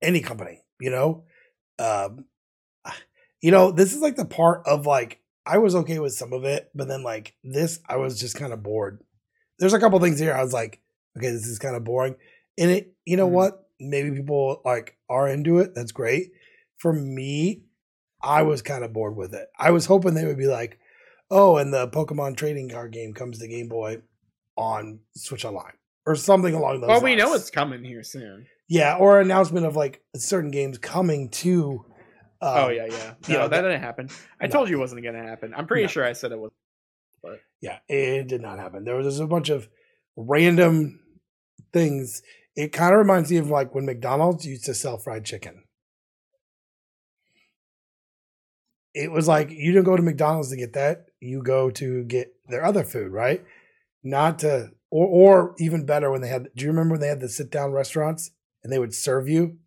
[0.00, 0.62] any company.
[0.80, 1.24] You know,
[1.78, 2.24] um,
[3.42, 6.44] you know, this is like the part of like I was okay with some of
[6.44, 9.00] it, but then like this, I was just kind of bored.
[9.58, 10.80] There's a couple things here I was like,
[11.16, 12.16] okay, this is kind of boring,
[12.58, 13.32] and it, you know Mhm.
[13.32, 13.68] what?
[13.78, 15.74] Maybe people like are into it.
[15.74, 16.32] That's great.
[16.78, 17.62] For me,
[18.22, 19.48] I was kind of bored with it.
[19.58, 20.78] I was hoping they would be like,
[21.30, 23.98] oh, and the Pokemon trading card game comes to Game Boy
[24.56, 25.72] on Switch Online
[26.06, 27.04] or something along those well lines.
[27.04, 31.84] we know it's coming here soon yeah, or announcement of like certain games coming to.
[32.40, 34.10] Um, oh yeah yeah you no know, that that- didn't happen
[34.40, 34.52] i No.
[34.52, 35.88] told you it wasn't gonna happen i'm pretty No.
[35.88, 36.52] sure i said it was
[37.60, 38.84] yeah, it did not happen.
[38.84, 39.68] There was just a bunch of
[40.14, 41.00] random
[41.72, 42.22] things.
[42.54, 45.64] It kind of reminds me of like when McDonald's used to sell fried chicken.
[48.94, 52.34] It was like you didn't go to McDonald's to get that; you go to get
[52.48, 53.44] their other food, right?
[54.04, 56.48] Not to, or or even better when they had.
[56.54, 58.30] Do you remember when they had the sit down restaurants
[58.62, 59.58] and they would serve you?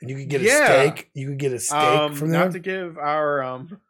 [0.00, 0.66] And you could get a Yeah.
[0.92, 1.10] steak.
[1.14, 2.44] You could get a steak um, from there.
[2.44, 3.80] not to give our um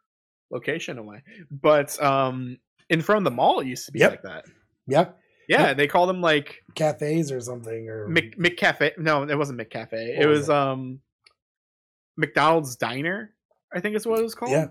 [0.51, 2.57] location away, but um
[2.89, 4.11] in front of the mall it used to be Yep.
[4.11, 4.45] like that.
[4.87, 5.09] yeah,
[5.47, 8.97] Yeah, they call them like cafes or something or Mc McCafe.
[8.97, 9.91] No, it wasn't McCafe.
[9.91, 10.55] What It was was it?
[10.55, 11.01] um
[12.17, 13.33] McDonald's Diner.
[13.73, 14.51] I think is what it was called.
[14.51, 14.67] yeah.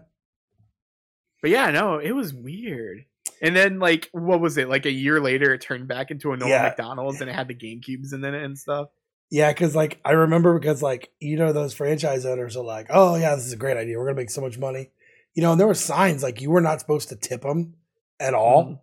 [1.40, 3.04] But yeah, no, it was weird.
[3.40, 4.68] And then like what was it?
[4.68, 6.62] Like a year later it turned back into a normal Yeah.
[6.64, 8.88] McDonald's and it had the Game Cubes in it and stuff.
[9.30, 13.16] Yeah, because like I remember because like you know those franchise owners are like, oh
[13.16, 13.98] yeah, this is a great idea.
[13.98, 14.90] We're gonna make so much money,
[15.34, 15.52] you know.
[15.52, 17.74] And there were signs like you were not supposed to tip them
[18.18, 18.64] at all.
[18.64, 18.78] Mhm.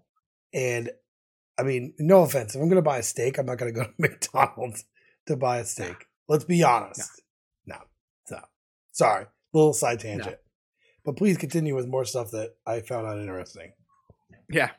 [0.54, 0.92] And
[1.58, 3.94] I mean, no offense, if I'm gonna buy a steak, I'm not gonna go to
[3.98, 4.86] McDonald's
[5.26, 6.06] to buy a steak.
[6.28, 7.22] Let's be honest.
[7.66, 7.78] No,
[8.26, 8.40] so
[8.92, 10.38] sorry, little side tangent.
[11.04, 13.74] But please continue with more stuff that I found uninteresting.
[14.50, 14.72] Yeah.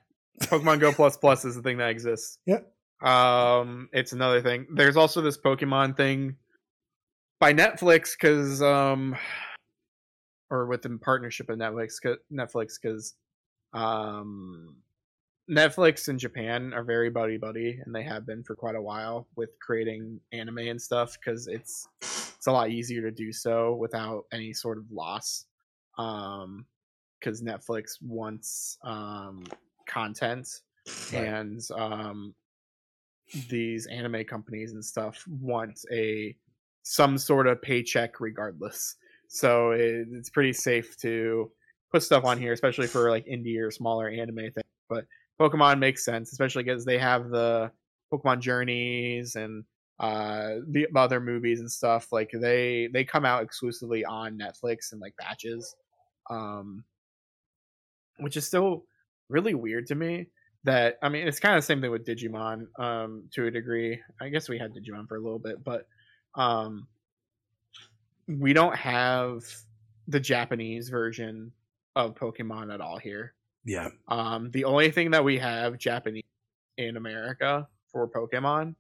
[0.43, 2.39] Pokemon Go Plus Plus is the thing that exists.
[2.47, 2.73] Yep.
[3.03, 4.67] Um, it's another thing.
[4.75, 6.37] There's also this Pokemon thing
[7.41, 9.17] by Netflix because um,
[10.51, 12.01] or within partnership with Netflix.
[12.03, 13.15] 'cause- Netflix because
[13.73, 14.77] um,
[15.51, 19.27] Netflix and Japan are very buddy buddy, and they have been for quite a while
[19.37, 24.25] with creating anime and stuff because it's it's a lot easier to do so without
[24.33, 25.45] any sort of loss.
[25.99, 26.67] Um,
[27.21, 29.45] because Netflix wants um
[29.89, 30.49] content
[31.13, 31.25] Right.
[31.25, 32.35] and um
[33.49, 36.37] these anime companies and stuff want a
[36.83, 38.97] some sort of paycheck regardless.
[39.29, 41.51] So it, it's pretty safe to
[41.91, 44.63] put stuff on here, especially for like indie or smaller anime things.
[44.89, 45.05] But
[45.41, 47.73] Pokemon makes sense, especially because they have the
[48.13, 49.65] Pokemon journeys and
[49.99, 52.13] uh the other movies and stuff.
[52.13, 55.75] Like they they come out exclusively on Netflix and like batches,
[56.31, 56.85] um,
[58.19, 58.85] which is still
[59.29, 60.29] really weird to me
[60.67, 64.01] that I mean it's kind of the same thing with Digimon um to a degree.
[64.21, 65.87] I guess we had Digimon for a little bit, but
[66.35, 66.87] um
[68.29, 69.45] we don't have
[70.09, 71.53] the Japanese version
[71.95, 73.33] of Pokemon at all here.
[73.65, 76.25] Yeah, Um the only thing that we have Japanese
[76.77, 78.75] in America for Pokemon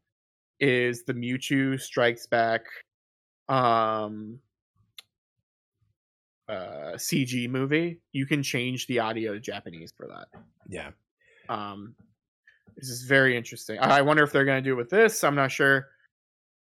[0.59, 2.63] is the Mewtwo Strikes Back
[3.49, 4.41] um
[6.49, 8.01] uh CG movie.
[8.11, 10.27] You can change the audio to Japanese for that.
[10.69, 10.91] yeah.
[11.49, 11.95] Um,
[12.77, 13.79] this is very interesting.
[13.79, 15.25] I wonder if they're going to do it with this.
[15.25, 15.89] I'm not sure.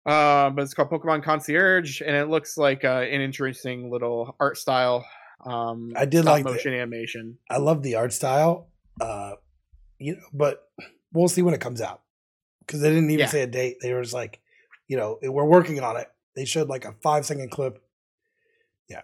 [0.07, 4.59] Uh, but it's called Pokemon Concierge, and it looks like uh, an interesting little art
[4.59, 5.07] style.
[5.47, 7.39] Um, I did like the- motion animation.
[7.51, 8.69] I love the art style.
[9.01, 9.33] Uh,
[9.99, 10.69] you know, but
[11.13, 12.03] we'll see when it comes out
[12.67, 13.27] because they didn't even Yeah.
[13.27, 13.77] say a date.
[13.81, 14.41] They were just like,
[14.89, 16.09] you know, we're working on it.
[16.37, 17.83] They showed like a five second clip.
[18.91, 19.03] Yeah.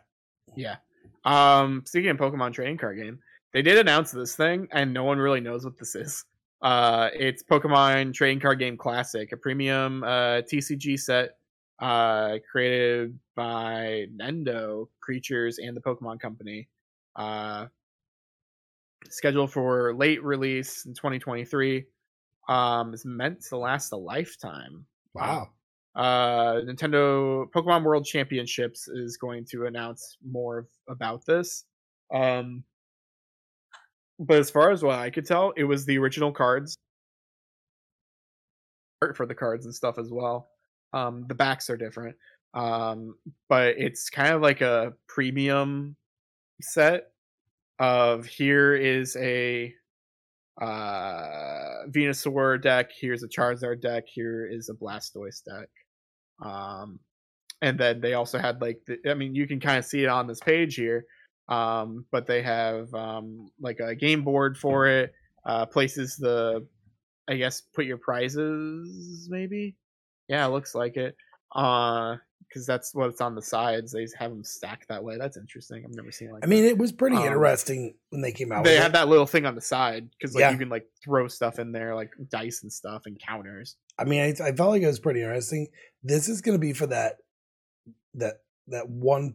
[0.54, 0.76] Yeah.
[1.24, 3.20] Um, speaking of Pokemon trading card game,
[3.52, 6.24] they did announce this thing, and no one really knows what this is.
[6.62, 11.36] Uh, it's Pokemon Trading Card Game Classic, a premium uh, TCG set
[11.80, 16.68] uh, created by Nendo Creatures and the Pokemon Company.
[17.16, 17.66] Uh,
[19.08, 21.84] scheduled for late release in 2023.
[22.48, 24.84] Um, it's meant to last a lifetime.
[25.14, 25.50] Wow.
[25.94, 31.64] Uh, Nintendo Pokemon World Championships is going to announce more of, about this.
[32.12, 32.64] Um,
[34.20, 36.76] but as far as what I could tell, it was the original cards,
[39.02, 40.48] art for the cards and stuff as well.
[40.92, 42.16] Um, the backs are different,
[42.54, 43.14] um,
[43.48, 45.96] but it's kind of like a premium
[46.60, 47.04] set
[47.78, 49.72] of here is a
[50.60, 55.68] uh Venusaur deck, here's a Charizard deck, here is a Blastoise deck.
[56.44, 57.00] Um
[57.62, 60.08] and then they also had like the, I mean you can kind of see it
[60.08, 61.06] on this page here.
[61.48, 65.12] Um but they have um like a game board for it,
[65.44, 66.66] uh places the
[67.28, 69.76] I guess put your prizes maybe.
[70.28, 71.16] Yeah, it looks like it.
[71.54, 72.16] Uh
[72.48, 73.92] because that's what's on the sides.
[73.92, 75.16] They have them stacked that way.
[75.18, 75.84] That's interesting.
[75.86, 78.50] I've never seen like I mean, that it was pretty Um, interesting when they came
[78.50, 78.64] out.
[78.64, 78.92] they had it.
[78.94, 80.50] that little thing on the side because like Yeah.
[80.50, 84.20] you can like throw stuff in there like dice and stuff and counters I mean,
[84.20, 85.68] I, I felt like it was pretty interesting.
[86.02, 87.18] This is going to be for that
[88.14, 89.34] that that one.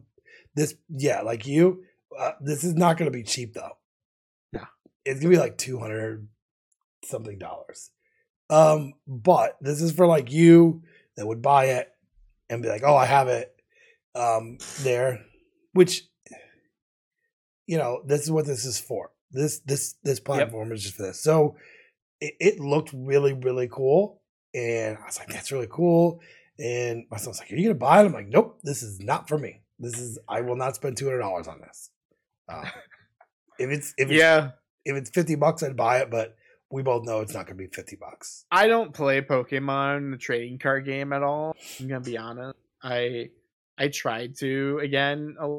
[0.54, 1.84] This yeah, like you.
[2.18, 3.76] Uh, this is not going to be cheap though.
[4.52, 4.64] No.
[5.04, 6.28] it's going to be like two hundred
[7.04, 7.90] something dollars.
[8.48, 10.82] Um, but this is for like you
[11.16, 11.90] that would buy it
[12.48, 13.52] and be like, "Oh, I have it."
[14.14, 15.24] Um, there,
[15.72, 16.04] which
[17.66, 19.10] you know, this is what this is for.
[19.30, 21.20] This this this platform is just for this.
[21.20, 21.56] So
[22.20, 24.22] it, it looked really really cool,
[24.54, 26.20] and I was like, "That's really cool."
[26.58, 29.28] And my son's like, "Are you gonna buy it?" I'm like, "Nope, this is not
[29.28, 29.62] for me.
[29.78, 31.90] This is I will not spend two hundred dollars on this.
[32.48, 32.64] Uh,
[33.58, 34.50] if it's if it's, yeah
[34.84, 36.36] if it's fifty bucks, I'd buy it, but
[36.70, 38.44] we both know it's not gonna be fifty bucks.
[38.50, 43.30] i don't play pokemon the trading card game at all i'm gonna be honest i
[43.78, 45.36] I tried to again.
[45.38, 45.58] A,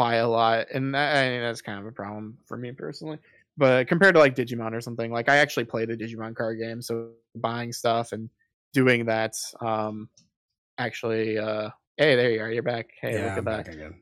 [0.00, 3.18] buy a lot, and that, I mean, that's kind of a problem for me personally.
[3.58, 6.80] But compared to like Digimon or something, like I actually play the Digimon card game,
[6.80, 8.30] so buying stuff and
[8.72, 10.08] doing that, um,
[10.78, 12.88] actually, uh, hey, there you are, you're back.
[13.02, 13.68] Hey, yeah, look at I'm that.
[13.68, 14.00] again.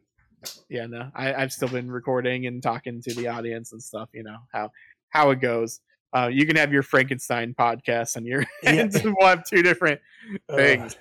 [0.68, 4.08] Yeah, no, I, I've still been recording and talking to the audience and stuff.
[4.14, 4.70] You know how
[5.08, 5.80] how it goes.
[6.16, 8.70] Uh, you can have your Frankenstein podcast on your Yeah.
[8.70, 10.00] and we'll have two different
[10.48, 10.94] things.
[10.94, 10.98] Uh,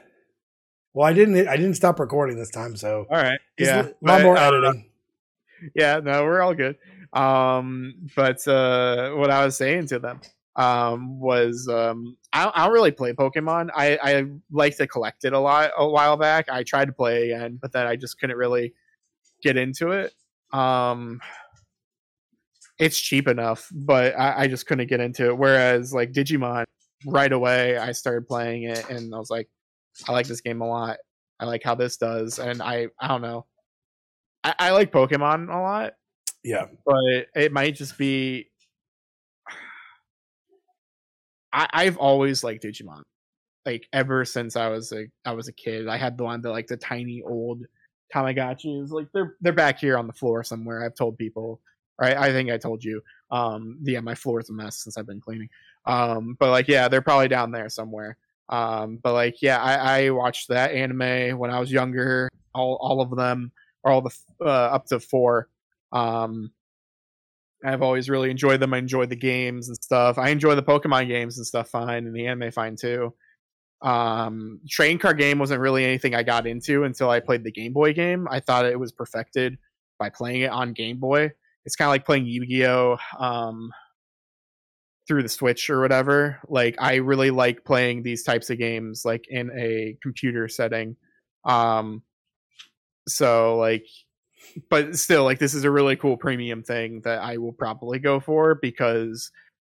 [0.95, 1.47] well, I didn't.
[1.47, 3.39] I didn't stop recording this time, so All right.
[3.59, 3.81] Yeah.
[3.81, 4.86] a lot but, more uh, editing.
[5.75, 6.77] Yeah no we're all good.
[7.13, 10.19] Um but uh what i was saying to them
[10.55, 13.69] um was um i, I don't really play pokemon.
[13.75, 16.49] I i like to collect it a lot a while back.
[16.49, 18.73] I tried to play again but then i just couldn't really
[19.41, 20.13] get into it.
[20.51, 21.21] Um
[22.79, 25.37] it's cheap enough but i, I just couldn't get into it.
[25.37, 26.65] Whereas like digimon
[27.05, 29.47] right away i started playing it and i was like
[30.07, 30.97] i like this game a lot.
[31.39, 33.45] I like how this does and i i don't know
[34.47, 35.93] I, I like Pokemon a lot,
[36.43, 38.49] Yeah, but it might just be.
[41.53, 43.01] I, I've always liked Digimon,
[43.65, 45.87] like ever since I was a I was a kid.
[45.87, 47.65] I had the one that like the tiny old
[48.13, 48.91] Tamagotchis.
[48.91, 50.85] Like they're they're back here on the floor somewhere.
[50.85, 51.59] I've told people,
[51.99, 52.15] right?
[52.17, 53.01] I think I told you.
[53.31, 55.49] Um, yeah, my floor is a mess since I've been cleaning.
[55.85, 58.17] Um, but like yeah, they're probably down there somewhere.
[58.49, 62.29] Um, but like yeah, I, I watched that anime when I was younger.
[62.53, 63.51] All all of them,
[63.87, 65.47] or all the uh, up to four.
[65.91, 66.51] Um,
[67.65, 68.73] I've always really enjoyed them.
[68.73, 70.17] I enjoy the games and stuff.
[70.17, 73.13] I enjoy the Pokemon games and stuff fine, and the anime fine too.
[73.81, 77.73] Um, trading card game wasn't really anything I got into until I played the Game
[77.73, 78.27] Boy game.
[78.29, 79.57] I thought it was perfected
[79.99, 81.31] by playing it on Game Boy.
[81.65, 83.71] It's kind of like playing Yu-Gi-Oh um,
[85.07, 86.39] through the Switch or whatever.
[86.47, 90.95] Like I really like playing these types of games like in a computer setting.
[91.45, 92.03] Um,
[93.07, 93.85] so like
[94.69, 98.19] but still like this is a really cool premium thing that i will probably go
[98.19, 99.31] for because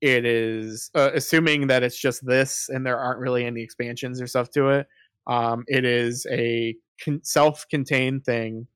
[0.01, 4.27] it is uh, assuming that it's just this and there aren't really any expansions or
[4.27, 4.87] stuff to it
[5.27, 8.67] um it is a con- self-contained thing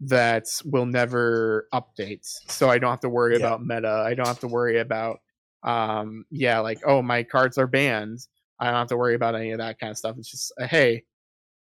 [0.00, 2.20] that will never update.
[2.46, 3.46] So i don't have to worry Yeah.
[3.46, 4.04] about meta.
[4.06, 5.18] I don't have to worry about
[5.64, 8.20] um yeah like oh my cards are banned.
[8.60, 10.16] I don't have to worry about any of that kind of stuff.
[10.18, 11.02] It's just uh, hey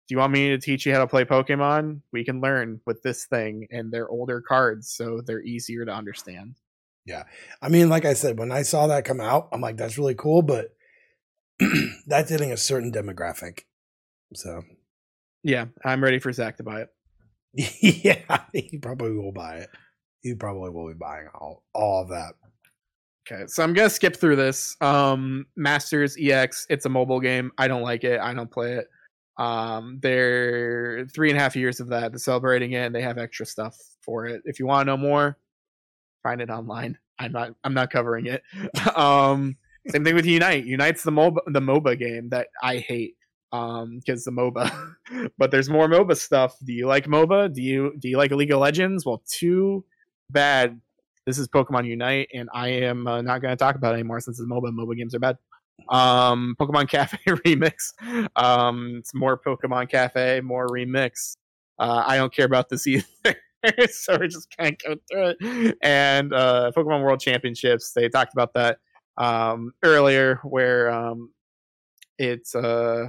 [0.07, 2.01] do you want me to teach you how to play Pokemon?
[2.13, 6.57] We can learn with this thing, and they're older cards, so they're easier to understand.
[7.07, 7.25] Yeah.
[7.61, 10.15] I mean, like I said, when I saw that come out, I'm like, that's really
[10.15, 10.75] cool, but
[12.07, 13.61] that's hitting a certain demographic.
[14.35, 14.63] So
[15.43, 16.89] Yeah, I'm ready for Zach to buy it.
[18.05, 19.69] yeah, he probably will buy it.
[20.23, 22.35] He probably will be buying all all of that.
[23.27, 24.77] Okay, so I'm gonna skip through this.
[24.81, 27.53] Um, Masters EX, it's a mobile game.
[27.57, 28.19] I don't like it.
[28.21, 28.89] I don't play it.
[29.37, 32.13] Um, they're three and a half years of that.
[32.13, 34.43] They're celebrating it, and they have extra stuff for it.
[34.45, 35.39] If you want to know more,
[36.23, 36.99] find it online.
[37.19, 37.51] I'm not.
[37.65, 38.43] I'm not covering it.
[38.97, 39.57] um,
[39.89, 40.65] same thing with Unite.
[40.65, 43.17] Unite's the MOBA, the MOBA game that I hate.
[43.53, 46.57] Um, because the MOBA, but there's more MOBA stuff.
[46.65, 47.55] Do you like MOBA?
[47.55, 49.07] Do you do you like League of Legends?
[49.07, 49.85] Well, too
[50.31, 50.81] bad.
[51.27, 54.21] This is Pokemon Unite, and I am uh, not going to talk about it anymore
[54.21, 54.71] since it's MOBA.
[54.71, 55.39] MOBA games are bad.
[55.89, 57.93] Um, Pokemon Cafe remix.
[58.37, 61.37] Um, it's more Pokemon Cafe, more remix.
[61.79, 63.05] Uh, I don't care about this either.
[63.91, 65.79] so we're just of go through it.
[65.83, 68.79] And uh, Pokemon World Championships, they talked about that
[69.17, 71.31] um, earlier, where um,
[72.19, 73.07] it's uh,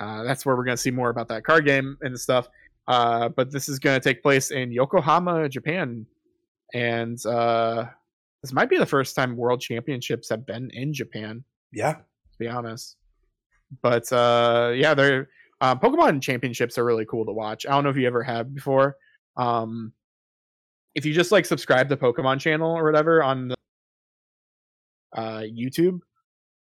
[0.00, 2.48] uh, that's where we're to see more about that card game and stuff.
[2.88, 6.06] Uh, but this is to take place in Yokohama, Japan,
[6.74, 7.86] and uh,
[8.42, 11.94] this might be the first time World Championships have been in Japan Yeah.
[11.94, 12.96] to be honest.
[13.82, 15.28] But uh, yeah, they're
[15.60, 17.66] um, Pokemon championships are really cool to watch.
[17.66, 18.96] I don't know if you ever have before.
[19.36, 19.92] Um,
[20.96, 23.54] if you just like subscribe to Pokemon channel or whatever on the,
[25.16, 26.00] uh, YouTube,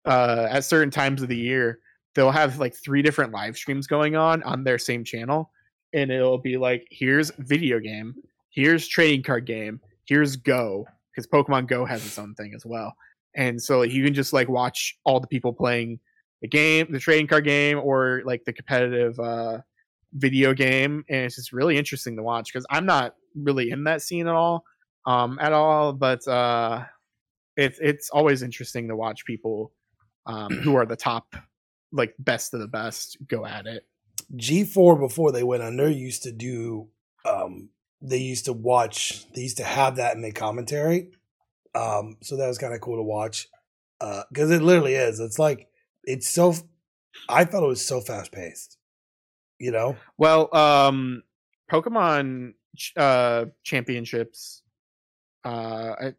[0.06, 1.80] uh, at certain times of the year,
[2.14, 5.52] they'll have like three different live streams going on on their same channel,
[5.94, 8.14] and it'll be like, here's video game,
[8.52, 12.96] here's trading card game, here's Go, because Pokemon Go has its own thing as well
[13.36, 16.00] and so like, you can just like watch all the people playing
[16.42, 19.60] the game, the trading card game, or like the competitive uh,
[20.14, 24.02] video game, and it's just really interesting to watch because I'm not really in that
[24.02, 24.64] scene at all,
[25.06, 25.94] um, at all.
[25.94, 26.84] But uh,
[27.58, 29.72] it's it's always interesting to watch people
[30.26, 31.36] um, who are the top,
[31.92, 33.88] like best of the best, go at it.
[34.36, 36.88] G4 before they went under used to do
[37.26, 37.70] um
[38.04, 41.10] they used to watch they used to have that in the commentary.
[41.74, 43.48] Um so that was kind of cool to watch.
[44.00, 45.20] Uh cuz it literally is.
[45.20, 45.68] It's like
[46.04, 46.54] it's so
[47.30, 48.78] I thought it was so fast paced.
[49.60, 49.98] You know?
[50.18, 51.24] Well, um
[51.72, 52.54] Pokemon
[52.96, 54.62] uh championships
[55.44, 56.12] uh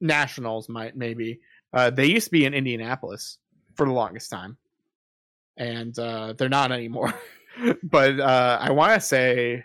[0.00, 1.40] nationals might maybe
[1.72, 3.38] uh they used to be in Indianapolis
[3.74, 4.56] for the longest time
[5.56, 7.14] and uh, they're not anymore.
[7.82, 9.64] but uh, I want to say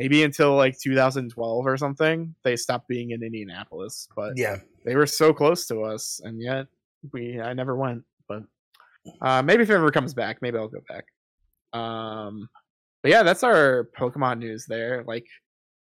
[0.00, 4.08] maybe until like 2012 or something, they stopped being in Indianapolis.
[4.16, 6.66] But yeah, they were so close to us, and yet
[7.12, 8.02] we I never went.
[8.26, 8.44] But
[9.20, 11.04] uh, maybe if it ever comes back, maybe I'll go back.
[11.78, 12.48] Um,
[13.02, 15.04] but yeah, that's our Pokemon news there.
[15.06, 15.26] Like.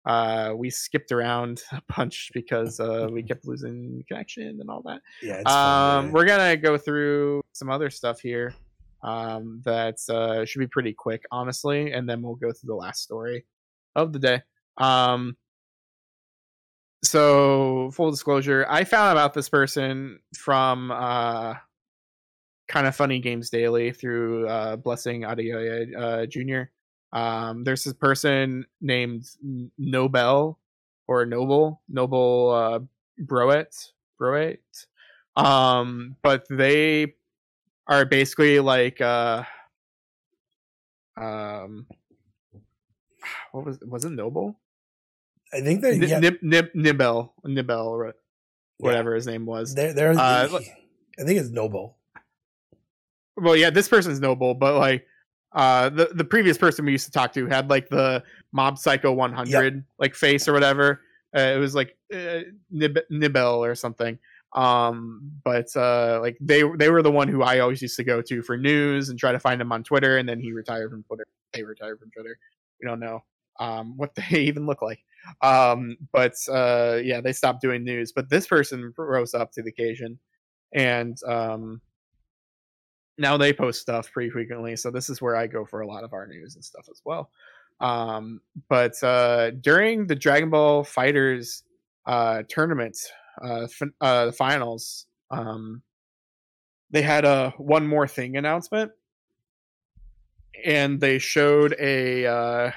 [0.08, 5.00] Uh, we skipped around a bunch because uh, we kept losing connection and all that.
[5.20, 8.54] Yeah, um, we're gonna go through some other stuff here
[9.02, 13.02] um, that uh, should be pretty quick, honestly, and then we'll go through the last
[13.02, 13.44] story
[13.96, 14.42] of the day.
[14.78, 15.36] Um,
[17.02, 21.54] so, full disclosure, I found about this person from uh,
[22.68, 26.70] kind of funny games daily through uh, Blessing Adeoye uh, Jr.
[27.16, 29.24] Um, there's this person named
[29.78, 30.58] Nobel
[31.06, 32.80] or Noble Noble uh,
[33.18, 34.86] Broet Broet,
[35.36, 37.14] um, but they
[37.86, 39.44] are basically like uh
[41.16, 41.86] um
[43.52, 44.58] what was was it noble
[45.52, 46.18] i think they yeah.
[46.18, 48.14] Nib, Nib, nibel nibel or
[48.78, 49.16] whatever yeah.
[49.16, 50.48] his name was there there's uh,
[51.18, 51.96] i think it's noble
[53.36, 55.06] well yeah this person's noble but like
[55.52, 58.22] uh the the previous person we used to talk to had like the
[58.52, 59.84] mob psycho 100 yep.
[59.98, 61.00] like face or whatever
[61.36, 64.18] uh, it was like uh, Nib, nibel or something
[64.56, 68.22] um, but uh, like they they were the one who I always used to go
[68.22, 71.02] to for news and try to find him on Twitter, and then he retired from
[71.02, 71.26] Twitter.
[71.52, 72.38] They retired from Twitter.
[72.80, 73.22] We don't know
[73.58, 75.00] um, what they even look like.
[75.42, 78.12] Um, but uh, yeah, they stopped doing news.
[78.12, 80.18] But this person rose up to the occasion,
[80.72, 81.80] and um,
[83.18, 84.76] now they post stuff pretty frequently.
[84.76, 87.00] So this is where I go for a lot of our news and stuff as
[87.04, 87.30] well.
[87.80, 91.62] Um, but uh, during the Dragon Ball FighterZ
[92.06, 92.96] uh, tournament
[93.42, 93.66] uh,
[94.00, 95.82] uh, the finals, um,
[96.90, 98.92] they had a one more thing announcement,
[100.64, 102.70] and they showed a uh,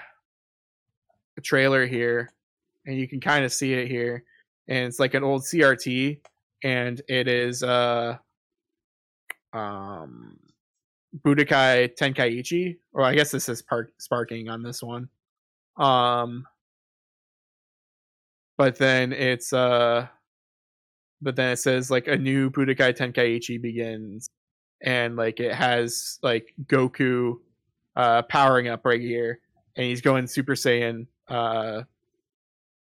[1.37, 2.29] a trailer here,
[2.85, 4.23] and you can kind of see it here,
[4.67, 6.19] and it's like an old CRT,
[6.63, 8.17] and it is uh,
[9.53, 10.37] um,
[11.23, 15.09] Budokai Tenkaichi, or I guess this is park- sparking on this one.
[15.77, 16.45] Um,
[18.57, 20.07] but then it's uh
[21.21, 24.29] but then it says like a new Budokai Tenkaichi begins,
[24.81, 27.37] and like it has like Goku
[27.99, 29.39] uh, powering up right here,
[29.75, 31.81] and he's going Super Saiyan, uh,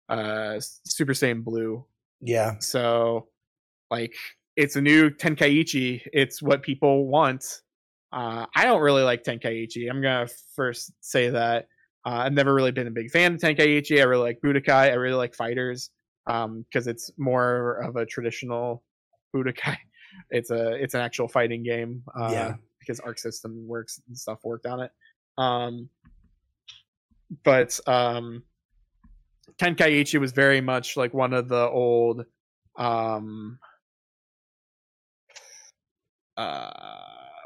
[0.08, 1.84] uh, Super Saiyan Blue.
[2.20, 2.54] Yeah.
[2.58, 3.28] So,
[3.88, 4.14] like,
[4.56, 6.02] it's a new Tenkaichi.
[6.12, 7.62] It's what people want.
[8.12, 9.88] Uh, I don't really like Tenkaichi.
[9.88, 10.26] I'm gonna
[10.56, 11.68] first say that.
[12.04, 14.00] Uh, I've never really been a big fan of Tenkaichi.
[14.00, 14.90] I really like Budokai.
[14.90, 15.90] I really like fighters
[16.28, 18.82] um because it's more of a traditional
[19.34, 19.76] Budokai.
[20.30, 22.02] It's a it's an actual fighting game.
[22.18, 22.54] Uh, yeah.
[22.86, 24.90] Because Arc System works and stuff worked on it.
[25.38, 25.88] Um,
[27.44, 28.44] but um,
[29.58, 32.24] Tenkaichi was very much like one of the old
[32.76, 33.58] um
[36.36, 36.70] uh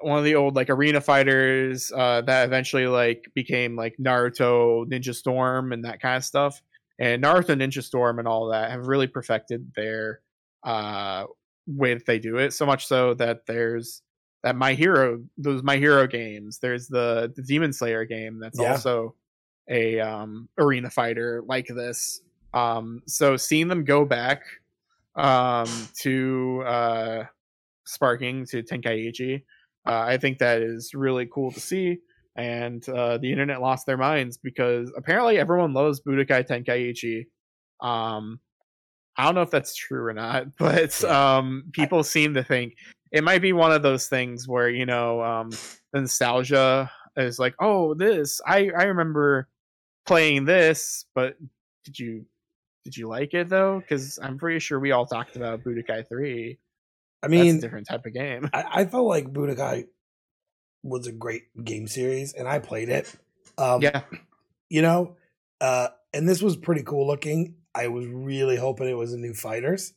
[0.02, 5.14] one of the old like arena fighters uh that eventually like became like Naruto Ninja
[5.14, 6.60] Storm and that kind of stuff
[7.00, 10.20] and Naruto Ninja Storm and all that have really perfected their
[10.62, 11.24] uh,
[11.66, 12.52] way that they do it.
[12.52, 14.02] So much so that there's
[14.42, 16.58] that My Hero, those My Hero games.
[16.58, 18.72] There's the the Demon Slayer game that's yeah.
[18.72, 19.14] also
[19.68, 22.20] a um, arena fighter like this.
[22.52, 24.42] Um, so seeing them go back
[25.14, 25.68] um,
[26.02, 27.24] to uh,
[27.86, 29.42] sparking to Tenkaichi,
[29.86, 31.98] uh, I think that is really cool to see
[32.36, 37.26] and uh, the internet lost their minds because apparently everyone loves Budokai Tenkaichi.
[37.86, 38.40] Um,
[39.20, 42.74] I don't know if that's true or not, but um, people seem to think
[43.12, 45.50] it might be one of those things where you know um,
[45.92, 49.48] the nostalgia is like, oh, this I I remember
[50.06, 51.36] playing this, but
[51.84, 52.24] did you
[52.84, 53.80] did you like it though?
[53.80, 56.58] Because I'm pretty sure we all talked about Budokai Three.
[57.22, 58.48] I That's mean, a different type of game.
[58.54, 59.86] I, I felt like Budokai
[60.82, 63.14] was a great game series, and I played it.
[63.58, 64.02] Um, yeah,
[64.70, 65.16] you know,
[65.60, 67.56] uh, and this was pretty cool looking.
[67.74, 69.94] I was really hoping it was a new fighters.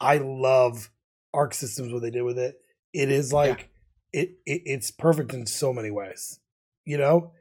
[0.00, 0.90] I love
[1.34, 2.56] Arc Systems what they did with it.
[2.92, 3.70] It is like
[4.12, 6.40] it, it it's perfect in so many ways.
[6.84, 7.32] You know,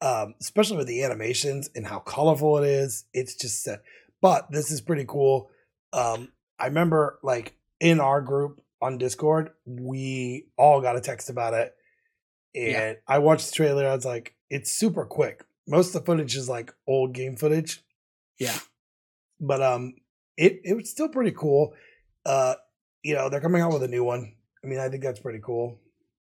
[0.00, 3.04] um, especially with the animations and how colorful it is.
[3.14, 3.82] It's just set.
[4.20, 5.50] But this is pretty cool.
[5.92, 11.54] Um, I remember like in our group on Discord, we all got a text about
[11.54, 11.74] it.
[12.54, 12.92] And Yeah.
[13.08, 13.86] I watched the trailer.
[13.86, 15.44] I was like, it's super quick.
[15.66, 17.82] Most of the footage is like old game footage.
[18.38, 18.58] Yeah.
[19.42, 19.94] But um
[20.38, 21.74] it it was still pretty cool.
[22.24, 22.54] Uh
[23.02, 24.32] you know, they're coming out with a new one.
[24.64, 25.78] I mean, I think that's pretty cool.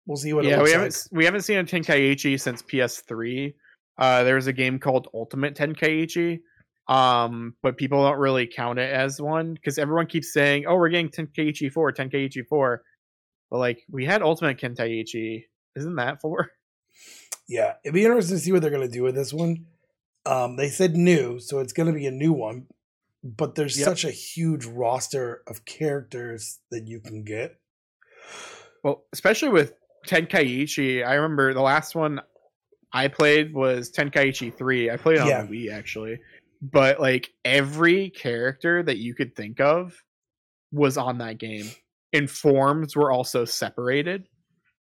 [0.06, 0.56] We'll see what it yeah.
[0.58, 0.78] looks We like.
[0.78, 3.52] haven't s- we haven't seen a Tenkaichi since PS3.
[3.98, 6.40] Uh, there was a game called Ultimate Tenkaichi,
[6.88, 10.88] um, but people don't really count it as one because everyone keeps saying, "Oh, we're
[10.88, 12.82] getting Tenkaichi four, Tenkaichi 4.
[13.50, 15.44] But like, we had Ultimate Tenkaichi.
[15.76, 16.50] Isn't that four?
[17.48, 19.66] Yeah, it'd be interesting to see what they're gonna do with this one.
[20.24, 22.66] Um, they said new, so it's gonna be a new one.
[23.22, 23.84] But there's Yep.
[23.84, 27.60] such a huge roster of characters that you can get.
[28.82, 29.74] Well, especially with
[30.06, 32.20] Tenkaichi, I remember the last one
[32.92, 34.90] I played was Tenkaichi 3.
[34.90, 35.42] I played it on Yeah.
[35.44, 36.18] the Wii actually.
[36.62, 40.02] But like every character that you could think of
[40.72, 41.66] was on that game.
[42.12, 44.26] And forms were also separated.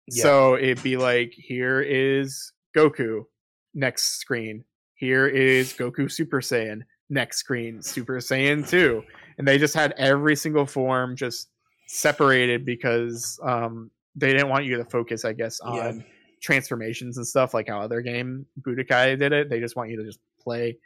[0.08, 0.24] Yeah.
[0.24, 3.26] So it'd be like, here is Goku,
[3.74, 4.66] next screen.
[4.96, 6.82] Here is Goku Super Saiyan,
[7.12, 9.04] next screen, Super Saiyan 2.
[9.38, 11.50] And they just had every single form just
[11.88, 16.04] separated because um, they didn't want you to focus, I guess, on Yeah.
[16.42, 19.50] transformations and stuff like how other game Budokai did it.
[19.50, 20.78] They just want you to just play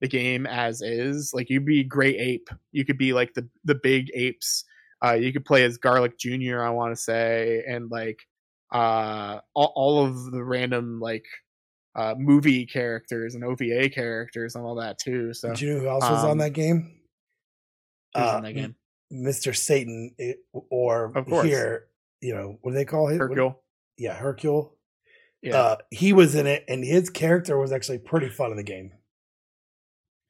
[0.00, 1.32] the game as is.
[1.34, 2.48] Like you'd be Great Ape.
[2.72, 4.64] You could be like the the big apes.
[5.04, 6.62] Uh, you could play as Garlic Jr.
[6.62, 8.26] I want to say, and like
[8.72, 11.26] uh, all, all of the random like
[11.94, 15.32] uh, movie characters and OVA characters and all that too.
[15.34, 17.00] So Did you know who else was on um, that game?
[18.14, 18.74] Uh, in that game?
[19.12, 19.54] Mr.
[19.56, 20.14] Satan,
[20.70, 21.46] or Of course.
[21.46, 21.86] here,
[22.20, 23.18] you know, what do they call it?
[23.18, 23.56] What-
[23.96, 24.76] yeah, Hercule.
[25.42, 25.56] Yeah.
[25.56, 28.92] Uh, he was in it, and his character was actually pretty fun in the game.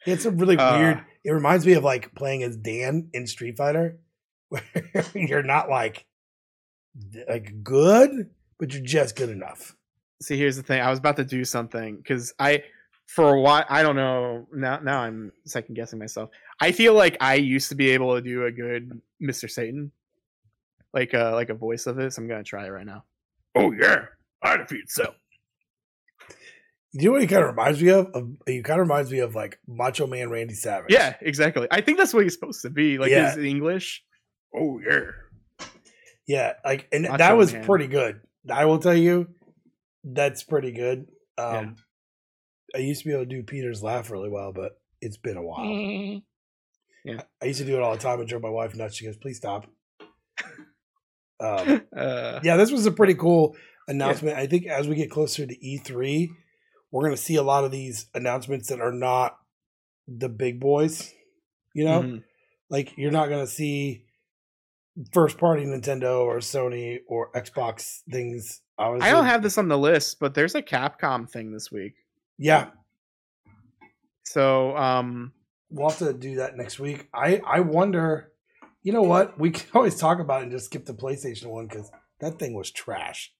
[0.06, 1.04] It's a really Uh, weird.
[1.24, 4.00] It reminds me of like playing as Dan in Street Fighter,
[4.48, 4.62] where
[5.14, 6.04] you're not like
[7.28, 9.74] like good, but you're just good enough.
[10.22, 12.62] See here's the thing i was about to do something because i
[13.06, 17.16] for a while i don't know now now i'm second guessing myself i feel like
[17.20, 19.90] i used to be able to do a good mr satan
[20.92, 23.04] like a like a voice of it so i'm gonna try it right now
[23.56, 24.04] oh yeah
[24.42, 25.14] i defeat cell
[26.92, 28.06] You know what he kind of reminds me of?
[28.14, 30.86] of he kind of reminds me of like Macho Man Randy Savage.
[30.92, 33.34] yeah exactly i think that's what he's supposed to be like Yeah.
[33.34, 34.02] his english
[34.56, 35.00] oh yeah
[36.26, 37.64] yeah, like and Macho that was Man.
[37.66, 38.18] pretty good.
[38.50, 39.28] I will tell you,
[40.04, 41.06] that's pretty good.
[41.38, 41.76] Um,
[42.74, 45.42] I used to be able to do Peter's laugh really well, but it's been a
[45.42, 45.64] while.
[47.04, 47.22] Yeah.
[47.42, 48.96] I used to do it all the time and drove my wife nuts.
[48.96, 49.66] She goes, "Please stop."
[51.40, 53.56] Um, uh, yeah, this was a pretty cool
[53.88, 54.36] announcement.
[54.36, 56.28] I think as we get closer to E3,
[56.90, 59.36] we're going to see a lot of these announcements that are not
[60.08, 61.12] the big boys.
[61.74, 62.22] You know, mhm.
[62.70, 64.04] like you're not going to see
[65.12, 68.60] first party Nintendo or Sony or Xbox things.
[68.78, 71.94] I don't have this on the list but there's a capcom thing this week
[72.38, 72.70] Yeah,
[74.24, 75.32] so um
[75.70, 77.08] we'll have to do that next week.
[77.12, 78.32] I I wonder.
[78.82, 79.38] You know what?
[79.38, 82.54] We can always talk about it and just skip the PlayStation one because that thing
[82.54, 83.32] was trash.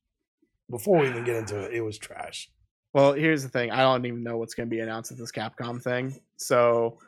[0.71, 2.51] Before we even get into it, it was trash.
[2.93, 3.71] Well, here's the thing.
[3.71, 6.19] I don't even know what's going to be announced at this Capcom thing.
[6.37, 6.99] So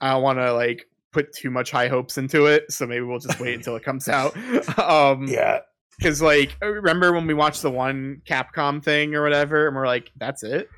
[0.00, 2.70] I don't want to like put too much high hopes into it.
[2.72, 4.36] So maybe we'll just wait until it comes out.
[4.78, 5.58] um Yeah,
[6.00, 10.10] cuz like remember when we watched the one Capcom thing or whatever and we're like
[10.16, 10.68] that's it?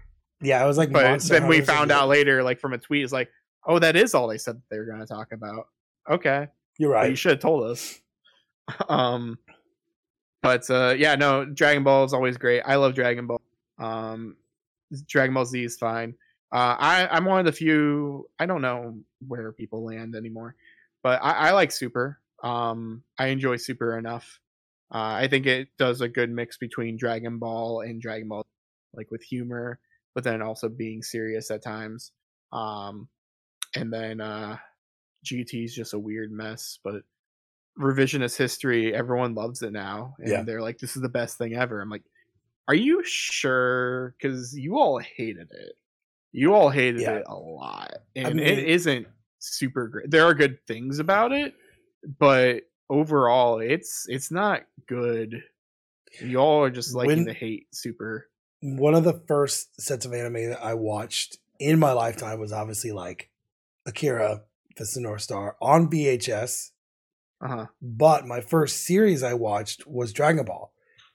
[0.41, 0.63] yeah.
[0.63, 3.05] I was like, But Monster then we Hunters found out later like from a tweet
[3.05, 3.31] is like,
[3.67, 5.69] "Oh, that is all they said they were going to talk about."
[6.11, 6.49] Okay.
[6.79, 7.11] You're But right.
[7.11, 8.01] you should have told us.
[8.89, 9.39] um,
[10.43, 12.61] but uh, yeah, no, Dragon Ball is always great.
[12.67, 13.41] I love Dragon Ball.
[13.79, 14.37] Um,
[15.09, 16.15] Dragon Ball Z is fine.
[16.53, 18.29] Uh, I I'm one of the few.
[18.39, 20.55] I don't know where people land anymore,
[21.03, 22.21] but I, I like Super.
[22.43, 24.41] Um, I enjoy Super enough.
[24.95, 28.47] Uh, I think it does a good mix between Dragon Ball and Dragon Ball,
[28.95, 29.81] like with humor,
[30.15, 32.13] but then also being serious at times.
[32.53, 33.09] Um,
[33.75, 34.57] and then uh,
[35.27, 37.03] GT is just a weird mess, but
[37.77, 40.43] revisionist history, everyone loves it now, and Yeah.
[40.43, 42.05] they're like, "This is the best thing ever." I'm like,
[42.69, 45.73] "Are you sure?" Because you all hated it.
[46.31, 47.17] You all hated Yeah.
[47.17, 49.09] it a lot, I and mean- it isn't
[49.41, 50.09] super great.
[50.11, 51.55] There are good things about it,
[52.21, 55.43] but overall, it's it's not good.
[56.21, 58.29] Y'all are just liking When- the hate super.
[58.61, 62.93] One of the first sets of anime that I watched in my lifetime was obviously
[62.93, 63.29] like
[63.85, 64.43] Akira,
[64.77, 66.71] Fist of the North Star on VHS.
[67.43, 67.67] Uh huh.
[67.83, 70.73] But my first series I watched was Dragon Ball.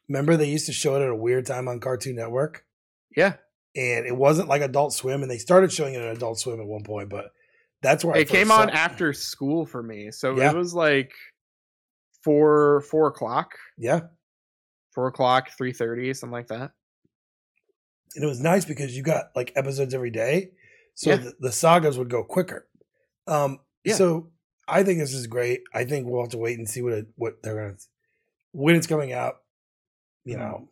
[0.08, 2.66] Remember they used to show it at a weird time on Cartoon Network?
[3.18, 3.38] Yeah,
[3.76, 6.68] And it wasn't like Adult Swim, and they started showing it on Adult Swim at
[6.68, 7.32] one point, but
[7.82, 8.76] that's where it came on it.
[8.76, 10.52] after school for me, so Yeah.
[10.52, 11.12] it was like
[12.30, 14.02] four four o'clock, Yeah.
[14.94, 16.72] four o'clock, three thirty, something like that.
[18.16, 20.52] And it was nice because you got like episodes every day.
[20.94, 21.16] So Yeah.
[21.18, 22.68] the, the sagas would go quicker.
[23.26, 23.96] Um Yeah.
[23.96, 24.32] so
[24.68, 25.62] I think this is great.
[25.74, 27.78] I think we'll have to wait and see what it, what they're gonna
[28.52, 29.38] when it's coming out,
[30.24, 30.40] you Mhm.
[30.40, 30.70] know.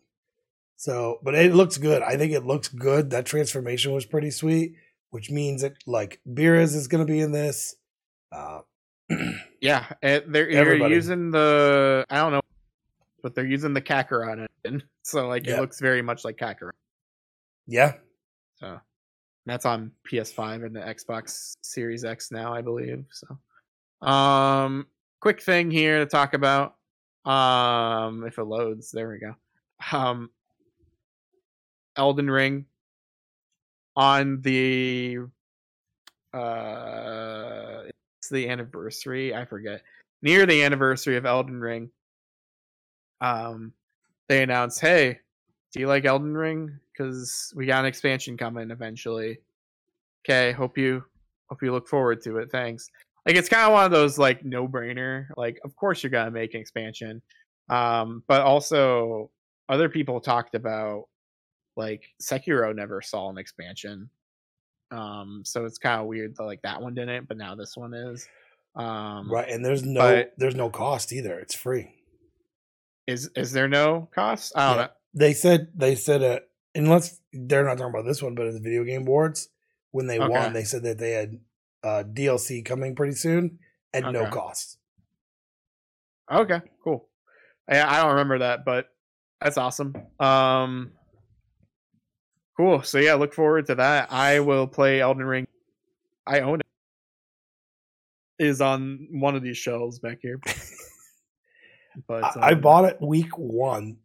[0.75, 2.03] So but it looks good.
[2.03, 3.09] I think it looks good.
[3.09, 4.75] That transformation was pretty sweet,
[5.09, 7.75] which means that like Beerus is gonna be in this.
[8.31, 8.61] Uh
[9.61, 10.93] Yeah, it, they're you're Everybody.
[10.93, 12.41] using the I don't know,
[13.23, 15.57] but they're using the Kakarot engine, so like Yeah.
[15.57, 16.71] it looks very much like Kakarot.
[17.65, 17.93] yeah.
[18.59, 18.79] So
[19.47, 23.05] that's on PS5 and the Xbox Series X now, I believe.
[23.11, 24.87] So, um,
[25.21, 26.75] quick thing here to talk about.
[27.25, 29.35] Um, if it loads, there we go.
[29.91, 30.29] Um,
[31.95, 32.65] Elden Ring
[33.95, 35.17] on the
[36.33, 37.66] uh,
[38.27, 39.33] it's the anniversary.
[39.33, 39.81] I forget
[40.21, 41.89] near the anniversary of Elden Ring.
[43.21, 43.73] Um,
[44.27, 45.19] they announced, "Hey,
[45.71, 46.77] do you like Elden Ring?
[46.91, 49.39] Because we got an expansion coming eventually.
[50.25, 51.03] Okay, hope you
[51.49, 52.51] hope you look forward to it.
[52.51, 52.89] Thanks.
[53.25, 55.27] Like it's kind of one of those like no brainer.
[55.37, 57.21] Like of course you're gonna make an expansion,
[57.69, 59.31] um, but also
[59.69, 61.05] other people talked about
[61.77, 64.09] like Sekiro never saw an expansion.
[64.91, 67.93] Um, so it's kind of weird that like that one didn't, but now this one
[67.93, 68.27] is.
[68.75, 69.49] Um, Right.
[69.49, 71.39] And there's no but- there's no cost either.
[71.39, 71.93] It's free.
[73.07, 74.53] Is is there no cost?
[74.55, 74.85] I don't Yeah.
[74.85, 74.91] know.
[75.13, 76.39] They said they said uh,
[76.75, 79.49] unless they're not talking about this one, but in the video game boards,
[79.91, 80.27] when they Okay.
[80.27, 81.39] won, they said that they had
[81.83, 83.59] uh, DLC coming pretty soon
[83.93, 84.77] at no cost.
[86.31, 87.07] Okay, cool.
[87.69, 88.89] I, I don't remember that, but
[89.41, 89.95] that's awesome.
[90.19, 90.91] Um,
[92.57, 92.83] cool.
[92.83, 94.11] So yeah, look forward to that.
[94.11, 95.47] I will play Elden Ring.
[96.25, 96.65] I own it.
[98.39, 100.39] Is on one of these shelves back here.
[102.07, 103.97] But I, I um, bought it week one,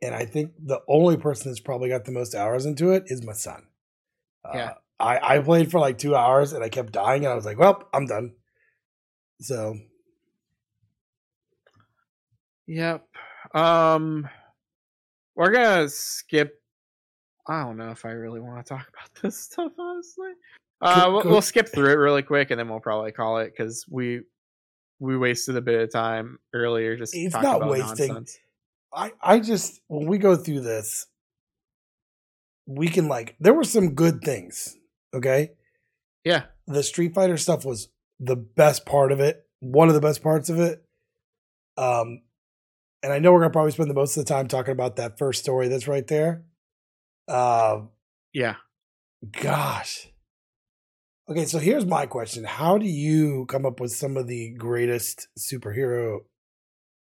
[0.00, 3.24] and I think the only person that's probably got the most hours into it is
[3.24, 3.64] my son.
[4.44, 4.74] Uh, Yeah.
[5.00, 7.58] I, I played for like two hours and I kept dying, and I was like,
[7.58, 8.34] "Well, I'm done."
[9.40, 9.76] So
[12.68, 13.06] Yep.
[13.54, 14.28] Um,
[15.34, 16.61] we're gonna skip.
[17.48, 20.30] I don't know if I really want to talk about this stuff, honestly.
[20.80, 23.84] Uh, we'll, we'll skip through it really quick, and then we'll probably call it because
[23.88, 24.22] we
[24.98, 28.08] we wasted a bit of time earlier just It's talking not wasting.
[28.08, 28.38] nonsense.
[28.94, 31.06] I I just when we go through this,
[32.66, 34.76] we can like there were some good things.
[35.14, 35.50] Okay,
[36.24, 37.88] Yeah, the Street Fighter stuff was
[38.18, 40.84] the best part of it, one of the best parts of it.
[41.76, 42.22] Um,
[43.02, 45.18] and I know we're gonna probably spend the most of the time talking about that
[45.18, 46.44] first story that's right there.
[47.28, 47.90] Um,
[48.32, 48.56] yeah.
[49.40, 50.08] gosh.
[51.28, 55.28] Okay, so here's my question: How do you come up with some of the greatest
[55.38, 56.20] superhero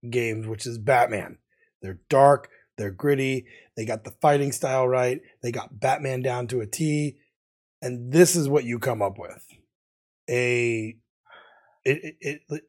[0.09, 1.37] games, which is Batman?
[1.81, 6.61] They're dark, they're gritty, they got the fighting style right, they got Batman down to
[6.61, 7.17] a T,
[7.81, 9.45] and this is what you come up with.
[10.29, 10.95] A
[11.83, 12.61] it it it,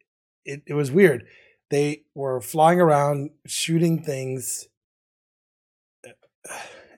[0.44, 1.26] it, it was weird.
[1.70, 4.68] They were flying around shooting things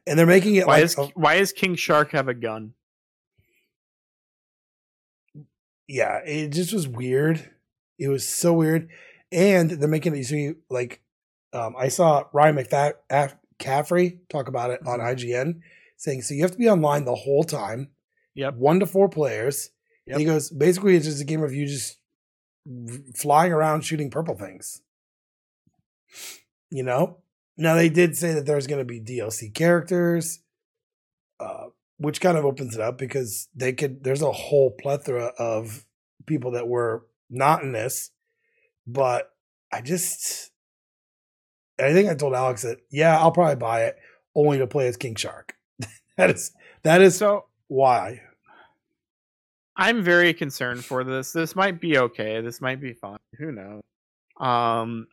[0.07, 2.74] and they're making it Why like is a- why does King Shark have a gun?
[5.88, 7.50] yeah, it just was weird.
[7.98, 8.88] It was so weird,
[9.30, 11.00] and they're making it so you like.
[11.52, 15.05] Um, I saw Ryan McCaffrey talk about it on Mhm.
[15.14, 15.61] IGN,
[15.96, 17.90] saying so you have to be online the whole time.
[18.36, 18.55] Yep.
[18.57, 19.70] one to four players.
[20.09, 21.98] And he goes basically it's just a game of you just
[23.16, 24.82] flying around shooting purple things.
[26.70, 27.18] You know.
[27.57, 30.40] Now they did say that there's going to be DLC characters,
[31.38, 31.66] uh,
[31.98, 34.02] which kind of opens it up because they could.
[34.02, 35.84] There's a whole plethora of
[36.26, 38.11] people that were not in this,
[38.86, 39.30] but
[39.72, 40.50] I just.
[41.80, 43.96] I think I told Alex that yeah, I'll probably buy it
[44.34, 45.55] only to play as King Shark.
[46.16, 46.52] that is
[46.82, 48.20] that is So why.
[49.76, 51.32] I'm very concerned for this.
[51.32, 52.40] This might be okay.
[52.40, 53.18] This might be fine.
[53.38, 53.82] Who knows?
[54.38, 55.09] Um,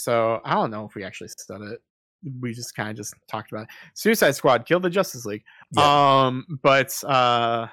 [0.00, 1.80] so I don't know if we actually said it.
[2.40, 3.68] We just kind of just talked about it.
[3.94, 5.44] Suicide Squad killed the Justice League.
[5.78, 7.66] Um, but uh,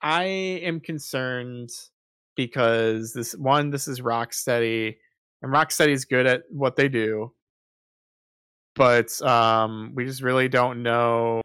[0.00, 1.70] I am concerned
[2.36, 4.96] because this one, this is Rocksteady,
[5.42, 7.32] and Rocksteady's good at what they do,
[8.74, 11.42] but um, we just really don't know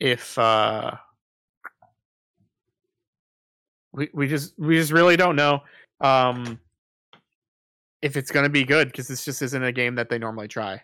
[0.00, 0.90] if uh,
[3.92, 5.60] we we just we just really don't know
[6.02, 6.60] um,
[8.02, 10.48] if it's going to be good because this just isn't a game that they normally
[10.48, 10.82] try.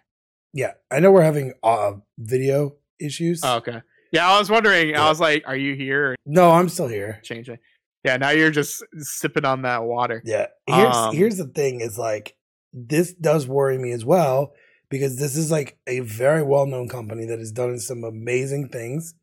[0.54, 3.40] Yeah, I know we're having uh, video issues.
[3.42, 3.82] Oh, okay.
[4.12, 4.90] Yeah, I was wondering.
[4.90, 5.04] Yeah.
[5.04, 7.20] I was like, "Are you here?" no, I'm still here.
[7.22, 7.58] Changing.
[8.04, 10.22] Yeah, now you're just sipping on that water.
[10.24, 10.46] Yeah.
[10.66, 12.36] Here's Um, here's the thing is like
[12.72, 14.52] this does worry me as well
[14.88, 19.14] because this is like a very well known company that has done some amazing things.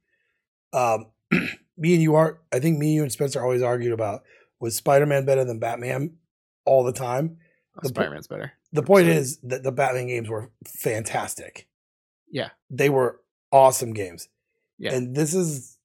[0.73, 1.07] Um
[1.77, 4.23] me and you are I think me, you and Spencer always argued about
[4.59, 6.17] was Spider Man better than Batman
[6.65, 7.37] all the time.
[7.81, 8.53] the Spider Man's better.
[8.71, 11.67] The point is that the Batman games were fantastic.
[12.29, 12.49] Yeah.
[12.69, 14.27] They were awesome games.
[14.77, 14.93] Yeah.
[14.93, 15.77] And this is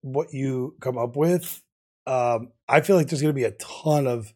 [0.00, 1.62] what you come up with.
[2.06, 4.32] Um, I feel like there's going to be a ton of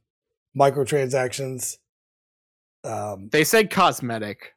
[0.57, 1.78] microtransactions.
[2.84, 4.55] Um, They said cosmetic.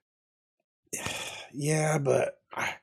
[1.54, 2.40] yeah, but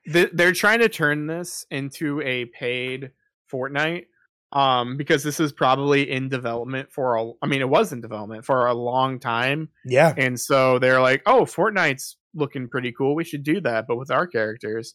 [0.07, 3.12] They- They're trying to turn this into a paid
[3.53, 4.07] Fortnite.
[4.53, 7.32] Um, because this is probably in development for a.
[7.42, 11.22] I mean, it was in development for a long time, yeah, and so they're like,
[11.26, 13.16] "Oh, Fortnite's looking pretty cool.
[13.16, 14.94] We should do that, but with our characters."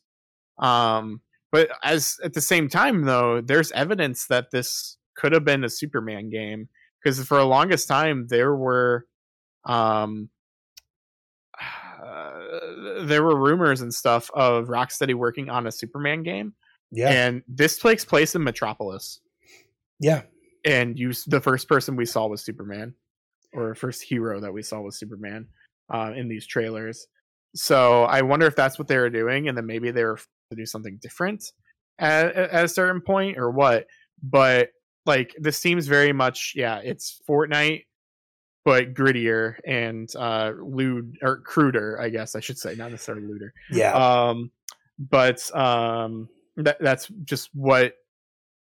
[0.58, 1.22] Um,
[1.52, 5.70] but as at the same time, though, there's evidence that this could have been a
[5.70, 6.70] Superman game
[7.04, 9.06] because for the longest time there were,
[9.66, 10.30] um,
[12.02, 16.54] uh, there were rumors and stuff of Rocksteady working on a Superman game,
[16.90, 19.20] yeah, and this takes place in Metropolis
[20.02, 20.24] yeah.
[20.66, 22.94] and you, the first person we saw was Superman,
[23.54, 25.48] or first hero that we saw was Superman
[25.94, 27.08] uh, in these trailers.
[27.56, 30.18] So I wonder if that's what they were doing, and then maybe they were
[30.50, 31.44] to do something different
[32.00, 33.88] at, at a certain point, or what.
[34.24, 34.70] But
[35.06, 37.86] like this seems very much, yeah, it's Fortnite,
[38.64, 43.54] but grittier and uh, lewd or cruder, I guess I should say, not necessarily looter
[43.72, 44.52] Yeah, um
[45.00, 47.94] but um that that's just what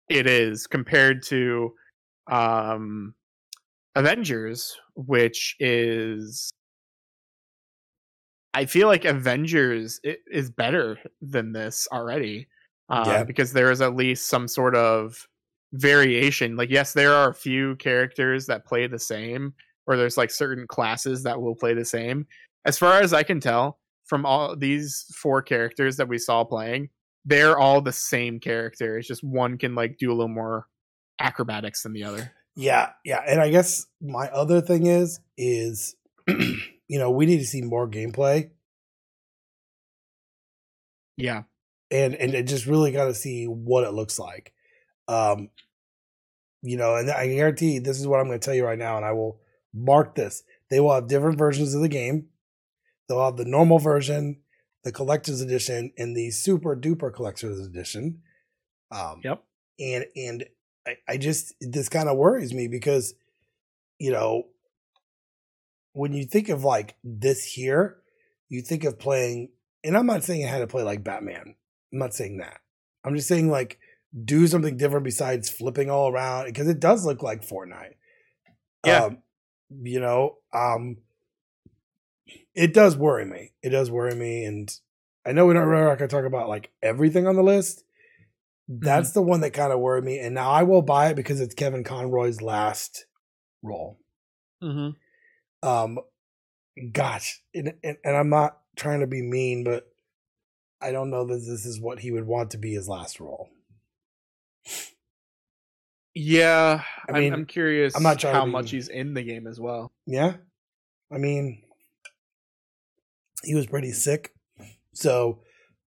[0.09, 1.72] it is compared to
[2.28, 3.14] um
[3.94, 6.50] avengers which is
[8.54, 12.46] i feel like avengers is better than this already
[12.88, 13.24] uh, Yeah.
[13.24, 15.26] because there is at least some sort of
[15.72, 19.52] variation like yes there are a few characters that play the same
[19.86, 22.26] or there's like certain classes that will play the same
[22.64, 26.88] as far as i can tell from all these four characters that we saw playing
[27.26, 30.66] they're all the same character it's just one can like do a little more
[31.20, 33.22] acrobatics than the other yeah, yeah.
[33.26, 35.94] And I guess my other thing is, is
[36.26, 38.48] you know, we need to see more gameplay,
[41.18, 41.42] yeah
[41.90, 44.52] and and just really got to see what it looks like.
[45.08, 45.50] Um,
[46.62, 48.96] you know, and I guarantee this is what I'm going to tell you right now,
[48.96, 49.40] and I will
[49.72, 50.42] mark this.
[50.68, 52.26] They will have different versions of the game.
[53.08, 54.40] They'll have the normal version,
[54.87, 58.22] the collector's edition, and the super duper collector's edition.
[58.91, 59.43] Um, yep
[59.78, 60.45] and and
[60.87, 63.14] I, I just this kind of worries me because
[63.99, 64.45] you know
[65.93, 67.99] when you think of like this here,
[68.49, 69.49] you think of playing,
[69.82, 71.55] and I'm not saying I had to play like Batman.
[71.93, 72.61] I'm not saying that.
[73.05, 73.78] I'm just saying like
[74.24, 77.95] do something different besides flipping all around because it does look like Fortnite.
[78.84, 79.05] Yeah.
[79.05, 79.18] Um,
[79.82, 80.99] you know, um,
[82.54, 83.52] it does worry me.
[83.62, 84.72] It does worry me, and
[85.26, 87.84] I know we don't really gonna talk about like everything on the list.
[88.68, 91.40] That's the one that kind of worried me, and now I will buy it because
[91.40, 93.06] it's Kevin Conroy's last
[93.62, 93.98] role.
[94.62, 94.90] mm-hmm.
[95.68, 95.98] Um,
[96.92, 99.84] gosh, and, and and I'm not trying to be mean, but
[100.80, 103.50] I don't know that this is what he would want to be his last role.
[106.14, 109.46] yeah I mean, am I'm curious I'm not to how much he's in the game
[109.46, 110.34] as well Yeah,
[111.12, 111.62] I mean,
[113.47, 114.34] he was pretty sick,
[114.92, 115.40] so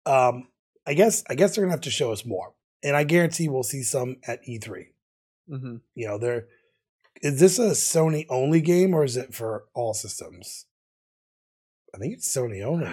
[0.06, 0.48] um,
[0.86, 2.54] I guess I guess they're gonna have to show us more,
[2.84, 4.88] and I guarantee we'll see some at E3.
[5.50, 5.76] mm-hmm.
[5.96, 6.48] You know, there
[7.22, 10.66] is this a Sony only game or is it for all systems?
[11.94, 12.88] I think it's Sony only.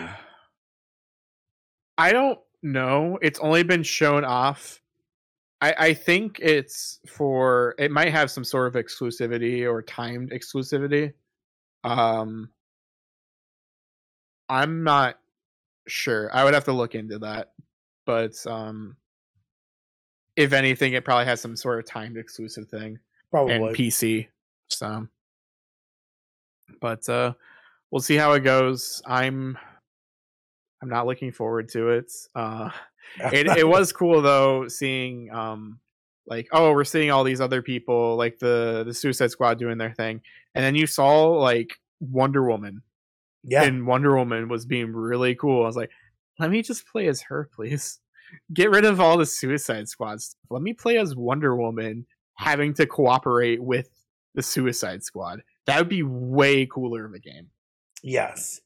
[1.99, 3.19] I don't know.
[3.21, 4.81] It's only been shown off.
[5.61, 11.13] I, I think it's for it might have some sort of exclusivity or timed exclusivity.
[11.85, 12.51] Um
[14.53, 15.19] I'm not
[15.89, 16.35] sure.
[16.35, 17.53] I would have to look into that.
[18.07, 18.97] But um
[20.37, 22.99] if anything, it probably has some sort of timed exclusive thing
[23.31, 23.55] Probably.
[23.55, 24.29] and PC.
[24.69, 25.07] So,
[26.81, 27.35] but uh,
[27.91, 29.03] we'll see how it goes.
[29.07, 29.59] I'm
[30.83, 32.13] I'm not looking forward to it.
[32.35, 32.71] Uh,
[33.33, 35.79] it it was cool though seeing um
[36.27, 39.93] like oh we're seeing all these other people like the the Suicide Squad doing their
[39.93, 40.23] thing,
[40.55, 42.83] and then you saw like Wonder Woman,
[43.45, 45.63] yeah, and Wonder Woman was being really cool.
[45.63, 45.91] I was like,
[46.39, 47.99] let me just play as her, please.
[48.55, 50.37] Get rid of all the Suicide Squads.
[50.49, 53.91] Let me play as Wonder Woman, having to cooperate with
[54.35, 55.43] the Suicide Squad.
[55.67, 57.51] That would be way cooler of a game.
[58.03, 58.61] Yes.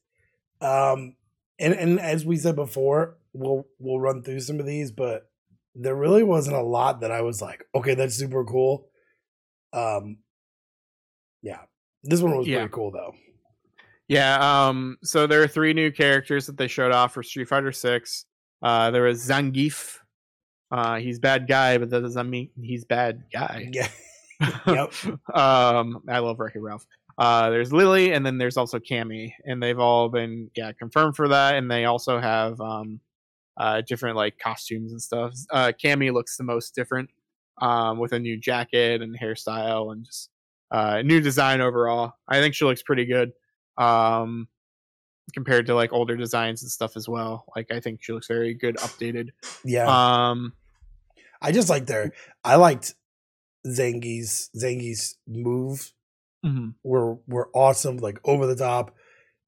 [0.61, 1.15] Um
[1.59, 5.29] and and as we said before, we'll we'll run through some of these, but
[5.75, 8.87] there really wasn't a lot that I was like, okay, that's super cool.
[9.73, 10.19] Um
[11.41, 11.61] yeah.
[12.03, 12.59] This one was Yeah.
[12.59, 13.13] pretty cool though.
[14.07, 17.71] Yeah, um, so there are three new characters that they showed off for Street Fighter
[17.71, 18.25] Six.
[18.61, 19.97] Uh, there was Zangief.
[20.71, 23.69] Uh, he's bad guy, but that doesn't mean he's bad guy.
[23.71, 23.87] Yeah.
[24.67, 24.93] Yep.
[25.33, 26.85] um, I love Wreck-It Ralph.
[27.17, 31.27] Uh, there's Lily, and then there's also Cammy, and they've all been yeah confirmed for
[31.29, 32.99] that, and they also have um,
[33.57, 35.33] uh, different like costumes and stuff.
[35.49, 37.09] Uh, Cammy looks the most different,
[37.61, 40.29] um, with a new jacket and hairstyle and just
[40.69, 42.13] uh, new design overall.
[42.27, 43.31] I think she looks pretty good,
[43.77, 44.47] um,
[45.33, 47.45] compared to like older designs and stuff as well.
[47.55, 49.29] Like I think she looks very good, updated.
[49.63, 49.85] Yeah.
[49.87, 50.53] Um,
[51.41, 52.13] I just liked their
[52.43, 52.95] I liked
[53.65, 55.91] Zangief's Zangief's move
[56.45, 56.73] mhm.
[56.83, 58.95] were were awesome, like over the top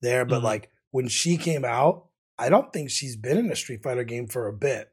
[0.01, 0.25] there.
[0.25, 0.43] But Mhm.
[0.43, 2.07] like when she came out,
[2.37, 4.91] I don't think she's been in a Street Fighter game for a bit.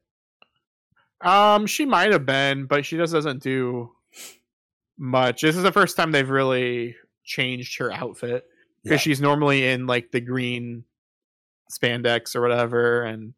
[1.21, 3.93] Um, she might have been, but she just doesn't do
[4.99, 5.43] much.
[5.43, 8.45] This is the first time they've really changed her outfit
[8.87, 9.11] because Yeah.
[9.11, 10.85] she's normally in like the green
[11.73, 13.35] spandex or whatever, and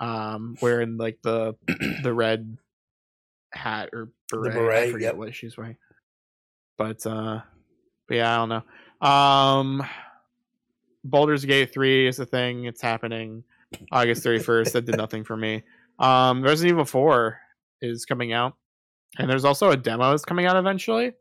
[0.00, 1.54] um, wearing like the
[2.02, 2.56] the red
[3.52, 4.52] hat or beret.
[4.52, 5.16] I beret, forget yep.
[5.16, 5.76] what she's wearing.
[6.78, 7.40] But uh,
[8.08, 8.48] but yeah, I don't
[9.02, 9.06] know.
[9.06, 9.86] Um,
[11.04, 12.64] Baldur's Gate three is a thing.
[12.64, 13.44] It's happening
[13.92, 14.72] August thirty first.
[14.72, 15.62] that did nothing for me.
[15.98, 17.38] Um, Resident Evil four
[17.82, 18.54] is coming out,
[19.18, 21.12] and there's also a demo that's coming out eventually.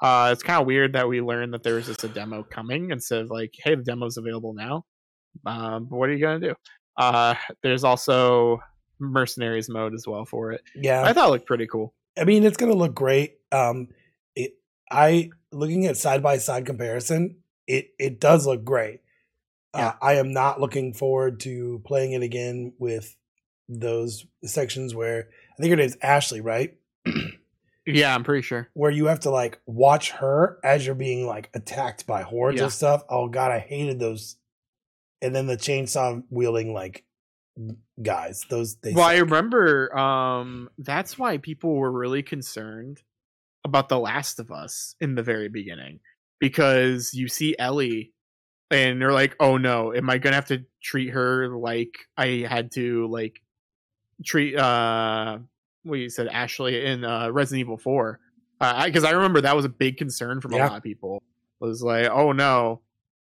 [0.00, 2.90] Uh, it's kind of weird that we learned that there was just a demo coming
[2.90, 4.84] instead of like, hey, the demo's available now.
[5.46, 6.54] Um, but what are you gonna do?
[6.96, 8.60] Uh, there's also
[8.98, 10.62] mercenaries mode as well for it.
[10.74, 11.02] Yeah.
[11.02, 11.94] I thought it looked pretty cool.
[12.18, 13.38] I mean, it's gonna look great.
[13.50, 13.88] Um,
[14.36, 14.52] it,
[14.90, 17.36] I looking at side by side comparison,
[17.66, 19.00] it it does look great.
[19.74, 19.88] Yeah.
[19.88, 23.16] Uh, I am not looking forward to playing it again with
[23.68, 26.76] those sections where I think her name's Ashley, right?
[27.86, 28.68] Yeah, I'm pretty sure.
[28.74, 32.66] Where you have to like watch her as you're being like attacked by hordes Yeah.
[32.66, 33.02] of stuff.
[33.08, 34.36] Oh god, I hated those.
[35.20, 37.04] And then the chainsaw wielding like
[38.02, 38.44] guys.
[38.48, 43.02] Those they well, I remember um, that's why people were really concerned
[43.64, 46.00] about The Last of Us in the very beginning
[46.40, 48.12] because you see Ellie
[48.70, 52.72] and they're like, "Oh no, am I gonna have to treat her like I had
[52.72, 53.40] to like
[54.24, 55.38] treat uh
[55.84, 58.20] what you said Ashley in uh, Resident Evil Four?
[58.60, 60.66] Because I remember that was a big concern from Yeah.
[60.66, 61.22] a lot of people.
[61.60, 62.80] Was like, "Oh no,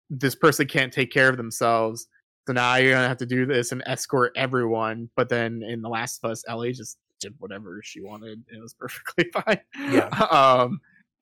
[0.10, 2.08] this person can't take care of themselves."
[2.48, 5.10] So now you're gonna have to do this and escort everyone.
[5.16, 8.44] But then in The Last of Us, Ellie just did whatever she wanted.
[8.48, 9.60] It was perfectly fine.
[9.92, 10.08] Yeah.
[10.32, 10.80] um.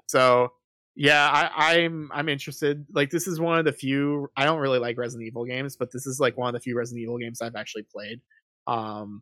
[0.08, 0.54] So
[0.96, 2.86] yeah, I, I'm I'm interested.
[2.94, 4.30] Like this is one of the few.
[4.38, 6.78] I don't really like Resident Evil games, but this is like one of the few
[6.78, 8.22] Resident Evil games I've actually played.
[8.68, 9.22] Um,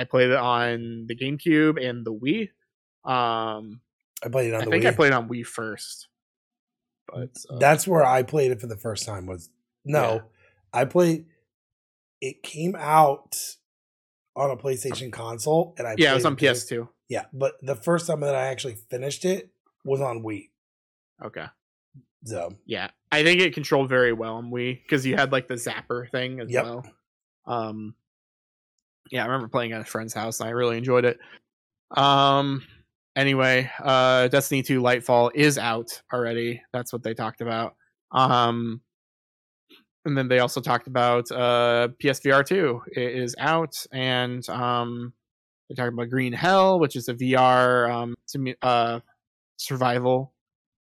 [0.00, 2.48] I played it on the GameCube and the Wii.
[3.10, 3.80] Um,
[4.24, 4.88] I played it on I the think Wii.
[4.88, 6.08] I played on Wii first.
[7.06, 9.26] But uh, That's where I played it for the first time.
[9.26, 9.50] Was
[9.84, 10.20] no, Yeah.
[10.72, 11.26] I played.
[12.20, 13.36] It came out
[14.36, 16.88] on a PlayStation console, and I yeah, it was on PS PS2.
[17.08, 19.50] Yeah, but the first time that I actually finished it
[19.84, 20.50] was on Wii.
[21.24, 21.46] Okay.
[22.24, 25.54] So Yeah, I think it controlled very well on Wii because you had like the
[25.54, 26.64] zapper thing as Yep.
[26.64, 26.84] well.
[27.46, 27.94] Um,
[29.10, 31.18] yeah, I remember playing at a friend's house and I really enjoyed it.
[31.96, 32.62] Um,
[33.16, 36.62] anyway, uh, Destiny 2 Lightfall is out already.
[36.72, 37.74] That's what they talked about.
[38.12, 38.80] Um,
[40.04, 45.12] and then they also talked about uh, PSVR 2 it is out, and um,
[45.68, 49.00] they talked about Green Hell, which is a VR um, simu- uh,
[49.56, 50.32] survival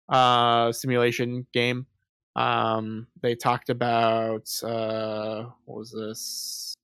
[0.09, 1.87] uh, simulation game.
[2.35, 6.74] Um, they talked about uh, what was this?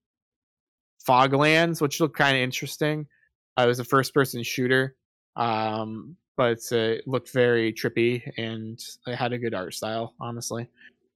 [1.12, 3.06] Foglands, which looked kind of interesting.
[3.58, 4.96] Uh, it was a first-person shooter,
[5.36, 10.68] um, but uh, it looked very trippy and it had a good art style, honestly.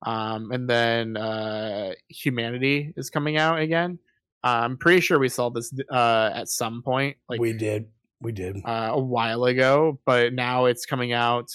[0.05, 3.97] Um, and then uh, Humanity is coming out again.
[4.43, 7.87] I'm pretty sure we saw this uh, at some point, like we did,
[8.21, 8.57] we did.
[8.65, 11.49] uh, a while ago, but now it's coming out.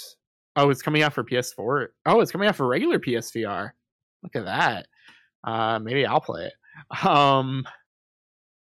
[0.57, 1.89] Oh, it's coming out for PS4.
[2.07, 3.71] Oh, it's coming out for regular PSVR.
[4.25, 4.87] Look at that.
[5.45, 6.53] Uh, maybe I'll play it.
[7.07, 7.65] Um,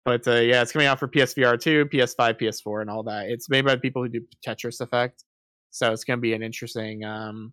[0.08, 3.28] But uh, yeah, it's coming out for PSVR 2, PS5, PS4, and all that.
[3.28, 5.26] It's made by people who do Tetris Effect,
[5.70, 7.52] so it's going to be an interesting um,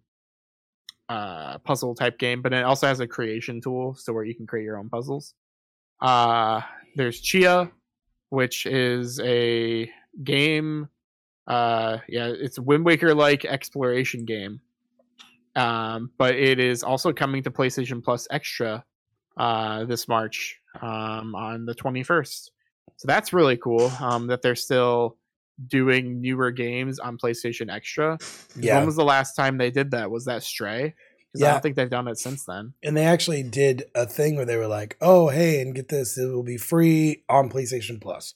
[1.09, 2.43] uh, puzzle type game.
[2.43, 5.35] But it also has a creation tool, so where you can create your own puzzles.
[6.01, 6.61] Uh,
[6.95, 7.73] there's Tchia,
[8.29, 9.91] which is a
[10.23, 10.89] game.
[11.49, 14.61] Uh, yeah, it's a Wind Waker like exploration game.
[15.57, 18.85] Um, but it is also coming to PlayStation Plus Extra
[19.37, 22.51] uh, this March um, on the 21st.
[22.97, 25.17] So that's really cool um, that they're still
[25.69, 28.19] doing newer games on PlayStation Extra.
[28.57, 28.77] Yeah.
[28.79, 30.11] When was the last time they did that?
[30.11, 30.95] Was that Stray?
[31.33, 32.75] Because I don't think they've done it since then.
[32.83, 36.17] And they actually did a thing where they were like, "Oh, hey, and get this,
[36.17, 38.35] it will be free on PlayStation Plus."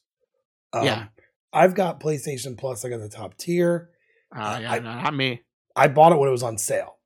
[0.73, 1.07] Um, Yeah.
[1.53, 2.85] I've got PlayStation Plus.
[2.85, 3.91] I got the top tier.
[4.35, 5.43] Uh, yeah, I- no, not me.
[5.77, 6.98] I bought it when it was on sale.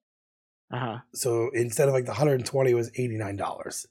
[0.73, 0.99] Uh huh.
[1.13, 3.87] So instead of like the 120, it was $89.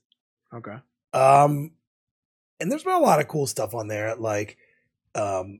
[0.53, 0.75] Okay.
[1.13, 1.71] Um,
[2.59, 4.15] and there's been a lot of cool stuff on there.
[4.15, 4.57] Like,
[5.15, 5.59] um,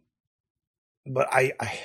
[1.05, 1.79] but I, I,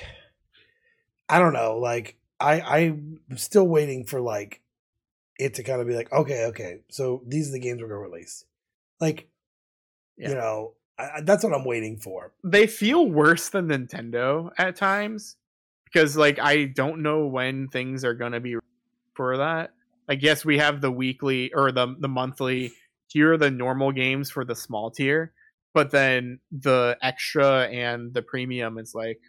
[1.29, 1.77] I don't know.
[1.77, 4.61] Like, I, I'm still waiting for like
[5.39, 7.99] it to kind of be like, okay, okay, so these are the games we're gonna
[7.99, 8.45] release.
[8.99, 9.27] Like,
[10.17, 10.29] Yeah.
[10.29, 12.31] you know, I, I- that's what I'm waiting for.
[12.43, 15.35] They feel worse than Nintendo at times
[15.85, 18.55] because, like, I don't know when things are gonna be
[19.17, 19.71] for that.
[20.07, 22.71] I guess we have the weekly or the the monthly.
[23.07, 25.33] Here are the normal games for the small tier,
[25.73, 29.19] but then the extra and the premium is like,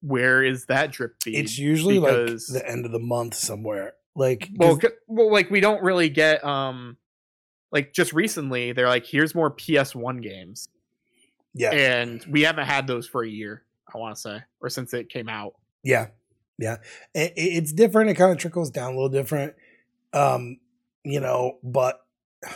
[0.00, 1.36] where is that drip feed?
[1.36, 3.94] It's usually because- like the end of the month somewhere.
[4.16, 6.96] Like, well, well, like we don't really get um,
[7.70, 10.68] like just recently they're like, here's more PS1 games,
[11.54, 13.62] yeah, and we haven't had those for a year.
[13.94, 15.54] I want to say, or since it came out.
[15.84, 16.08] Yeah,
[16.58, 16.76] yeah.
[17.14, 18.10] It, it- it's different.
[18.10, 19.54] It kind of trickles down a little different,
[20.12, 20.58] um,
[21.04, 21.58] you know.
[21.62, 22.00] But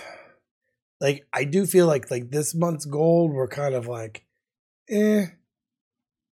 [1.00, 4.24] like, I do feel like like this month's gold, we're kind of like,
[4.88, 5.26] eh.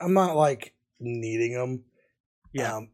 [0.01, 1.85] I'm not like needing them.
[2.53, 2.89] Yeah, Um,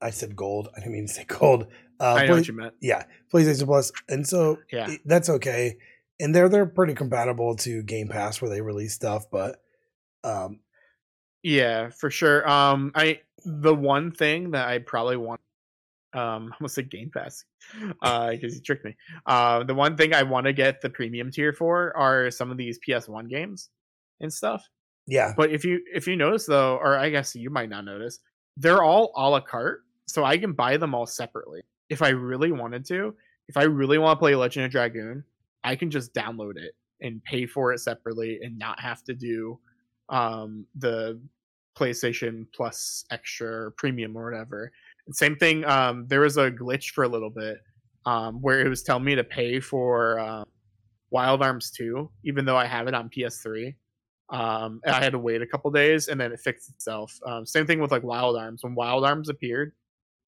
[0.00, 0.68] I said gold.
[0.74, 1.66] I didn't mean to say gold.
[2.00, 2.74] Uh, I know Play- what you meant.
[2.80, 4.90] yeah, PlayStation Plus, and so Yeah.
[4.90, 5.76] it- that's okay.
[6.20, 9.60] And they're they're pretty compatible to Game Pass where they release stuff, but
[10.22, 10.60] um,
[11.42, 12.48] Yeah, for sure.
[12.48, 15.40] Um, I the one thing that I probably want
[16.12, 17.44] um almost said Game Pass,
[18.02, 18.96] uh, because you tricked me.
[19.26, 22.56] Uh, the one thing I want to get the premium tier for are some of
[22.56, 23.68] these PS1 games
[24.20, 24.64] and stuff.
[25.06, 28.18] yeah, But if you if you notice though, or I guess you might not notice,
[28.56, 32.52] they're all a la carte, so I can buy them all separately if I really
[32.52, 33.14] wanted to.
[33.48, 35.24] If I really want to play Legend of Dragoon,
[35.62, 39.58] I can just download it and pay for it separately and not have to do
[40.08, 41.20] um, the
[41.76, 44.72] PlayStation Plus extra or premium or whatever.
[45.06, 45.64] And same thing.
[45.64, 47.58] Um, there was a glitch for a little bit
[48.06, 50.44] um, where it was telling me to pay for um,
[51.10, 53.74] Wild Arms 2, even though I have it on PS3
[54.30, 57.66] um i had to wait a couple days and then it fixed itself um same
[57.66, 59.72] thing with like wild arms when wild arms appeared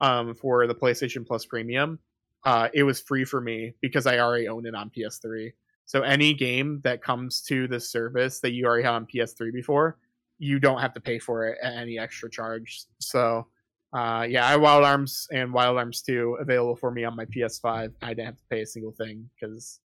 [0.01, 1.97] um for the playstation plus premium
[2.45, 5.51] uh it was free for me because i already own it on ps3
[5.85, 9.97] so any game that comes to the service that you already had on ps3 before
[10.39, 13.47] you don't have to pay for it at any extra charge so
[13.93, 17.25] uh yeah i have wild arms and wild arms 2 available for me on my
[17.25, 19.79] ps5 i didn't have to pay a single thing because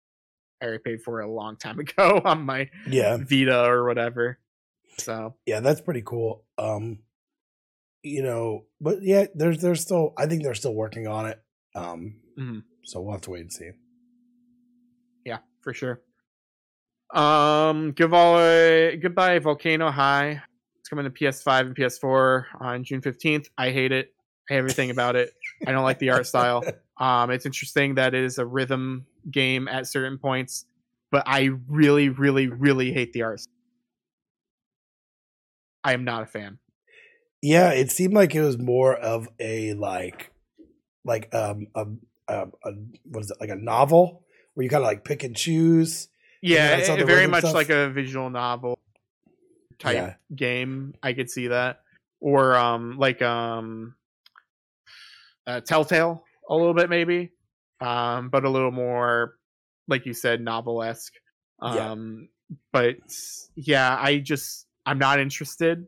[0.61, 3.17] i already paid for it a long time ago on my yeah.
[3.19, 4.39] Vita or whatever.
[4.99, 6.45] So yeah, that's pretty cool.
[6.59, 6.99] Um,
[8.03, 11.41] you know, but yeah, there's there's still I think they're still working on it.
[11.75, 12.65] Um, Mhm.
[12.85, 13.71] so we'll have to wait and see.
[15.25, 16.01] yeah, for sure.
[17.15, 20.43] Um, a goodbye Volcano High.
[20.79, 23.49] It's coming to PS5 and PS4 on June fifteenth.
[23.59, 24.13] I hate it.
[24.49, 25.33] I hate everything about it.
[25.67, 26.63] I don't like the art style.
[27.01, 30.67] Um, it's interesting that it is a rhythm game at certain points,
[31.11, 33.41] but I really, really, really hate the art.
[35.83, 36.59] I am not a fan.
[37.41, 40.31] Yeah, it seemed like it was more of a like,
[41.03, 41.87] like um a,
[42.29, 42.73] a, a
[43.07, 46.10] what is it like a novel where you kind of like pick and choose.
[46.43, 47.55] Yeah, it- very much stuff.
[47.55, 48.79] like a visual novel
[49.79, 50.15] type Yeah.
[50.35, 50.95] game.
[51.03, 51.83] I could see that,
[52.21, 53.95] or um, like um,
[55.47, 57.31] uh, Telltale a little bit maybe,
[57.81, 59.37] um, but a little more,
[59.89, 61.15] like you said, novel esque.
[61.63, 61.91] Yeah.
[61.91, 62.29] Um,
[62.73, 62.97] but
[63.55, 65.87] yeah, I just I'm not interested.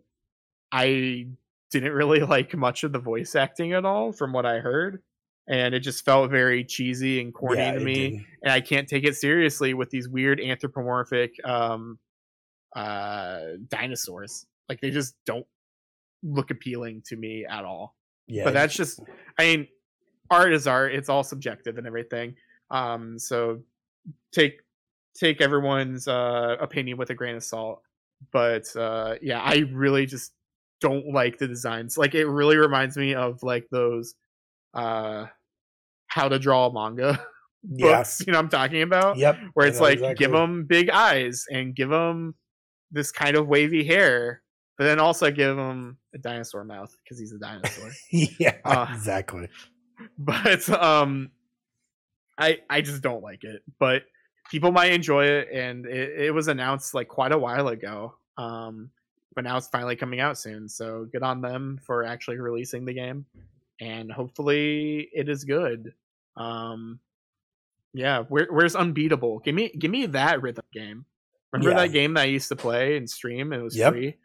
[0.71, 1.27] I
[1.71, 5.03] didn't really like much of the voice acting at all from what I heard.
[5.49, 8.89] And it just felt very cheesy and corny Yeah, to me didn't- and I can't
[8.89, 11.99] take it seriously with these weird anthropomorphic um
[12.75, 14.47] uh dinosaurs.
[14.69, 15.47] Like they just don't
[16.23, 17.97] look appealing to me at all.
[18.29, 19.01] Yeah, But that's just
[19.39, 19.69] I mean
[20.31, 22.37] art is art, it's all subjective and everything.
[22.71, 23.63] Um so
[24.33, 24.61] take
[25.15, 27.83] take everyone's uh, opinion with a grain of salt.
[28.33, 30.33] But uh, yeah, I really just
[30.81, 31.99] don't like the designs.
[31.99, 34.15] Like it really reminds me of like those
[34.75, 35.27] uh,
[36.07, 37.25] how to draw a manga
[37.71, 38.27] yes books.
[38.27, 39.17] You know what I'm talking about?
[39.19, 39.39] Yep.
[39.55, 40.25] Where it's like exactly.
[40.25, 42.35] give them big eyes and give them
[42.91, 44.43] this kind of wavy hair,
[44.77, 47.91] but then also give him a dinosaur mouth because he's a dinosaur.
[48.11, 49.49] yeah, Uh, exactly.
[50.19, 51.31] but um
[52.39, 54.03] i i just don't like it but
[54.51, 58.91] people might enjoy it and it, it was announced like quite a while ago um
[59.35, 62.93] but now it's finally coming out soon so good on them for actually releasing the
[62.93, 63.25] game
[63.89, 65.93] and hopefully it is good
[66.37, 66.99] um
[67.93, 71.05] yeah where, where's unbeatable give me give me that rhythm game
[71.53, 71.87] remember Yeah.
[71.87, 73.93] that game that i used to play and stream and it was Yep.
[73.93, 74.17] free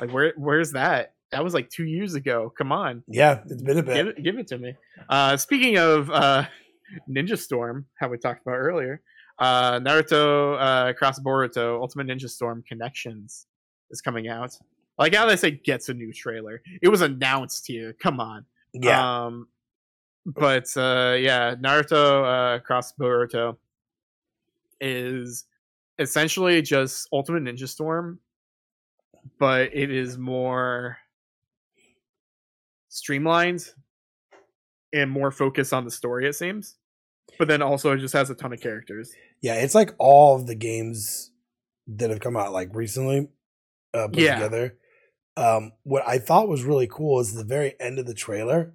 [0.00, 3.78] like where where's that that was like two years ago come on Yeah, it's been
[3.78, 3.94] a bit.
[3.94, 4.74] give it, give it to me.
[5.08, 6.44] Uh, speaking of uh,
[7.08, 9.00] Ninja Storm, how we talked about earlier,
[9.38, 13.46] uh, Naruto uh, Cross Boruto Ultimate Ninja Storm Connections
[13.92, 14.58] is coming out.
[14.98, 16.60] Like how they say gets a new trailer.
[16.82, 17.94] It was announced here.
[18.02, 18.44] Come on.
[18.72, 19.48] Yeah, Um,
[20.26, 23.56] but uh, yeah, Naruto uh, Cross Boruto
[24.80, 25.44] is
[25.98, 28.18] essentially just Ultimate Ninja Storm,
[29.38, 30.98] but it is more
[32.88, 33.68] streamlined
[34.92, 36.26] and more focused on the story.
[36.26, 36.76] It seems,
[37.38, 39.12] but then also it just has a ton of characters.
[39.42, 39.54] yeah.
[39.54, 41.30] It's like all of the games
[41.86, 43.28] that have come out like recently
[43.94, 44.34] uh, put Yeah.
[44.34, 44.76] together.
[45.40, 48.74] Um, what I thought was really cool is the very end of the trailer,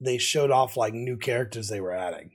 [0.00, 2.32] they showed off like new characters they were adding.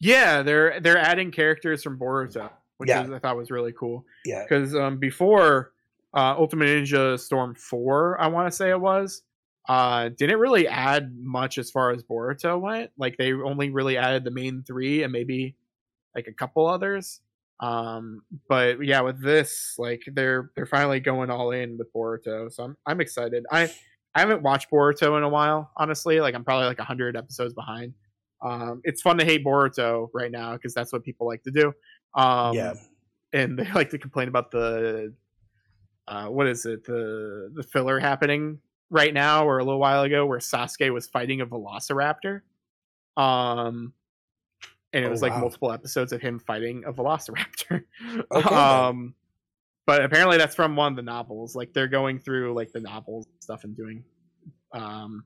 [0.00, 3.04] Yeah, they're they're adding characters from Boruto, which Yeah.
[3.04, 4.04] is, I thought was really cool.
[4.24, 5.72] Yeah, because um, before
[6.16, 9.22] uh, Ultimate Ninja Storm four, I want to say it was,
[9.68, 12.90] uh, didn't really add much as far as Boruto went.
[12.98, 15.54] Like they only really added the main three and maybe
[16.16, 17.20] like a couple others.
[17.60, 22.64] Um, but yeah, with this, like they're they're finally going all in with Boruto, so
[22.64, 23.44] I'm I'm excited.
[23.50, 23.70] I
[24.14, 26.20] I haven't watched Boruto in a while, honestly.
[26.20, 27.92] Like I'm probably like hundred episodes behind.
[28.42, 31.72] Um, it's fun to hate Boruto right now because that's what people like to do.
[32.14, 32.74] Um, yeah,
[33.34, 35.14] and they like to complain about the
[36.08, 38.58] uh, what is it the the filler happening
[38.88, 42.40] right now or a little while ago where Sasuke was fighting a Velociraptor,
[43.16, 43.92] um,
[44.92, 45.40] and it Oh, was like wow.
[45.40, 47.84] multiple episodes of him fighting a Velociraptor.
[48.32, 49.14] Okay, um,
[49.86, 51.54] but apparently that's from one of the novels.
[51.56, 54.04] Like they're going through like the novels and stuff and doing
[54.72, 55.24] um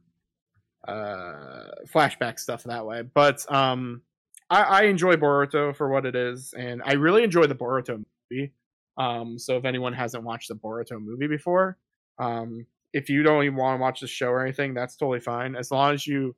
[0.89, 3.03] uh flashback stuff that way.
[3.03, 4.03] But um
[4.51, 8.53] I, I enjoy Boruto for what it is, and I really enjoy the Boruto movie.
[8.99, 11.78] Um, so if anyone hasn't watched the Boruto movie before,
[12.19, 15.57] um, if you don't even want to watch the show or anything, that's totally fine.
[15.57, 16.36] As long as you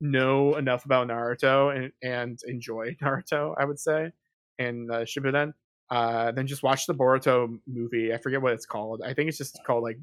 [0.00, 4.12] know enough about Naruto and, and enjoy Naruto, I would say,
[4.58, 5.54] and uh, Shippuden,
[5.90, 8.12] uh, then just watch the Boruto movie.
[8.12, 9.02] I forget what it's called.
[9.04, 9.98] I think it's just called like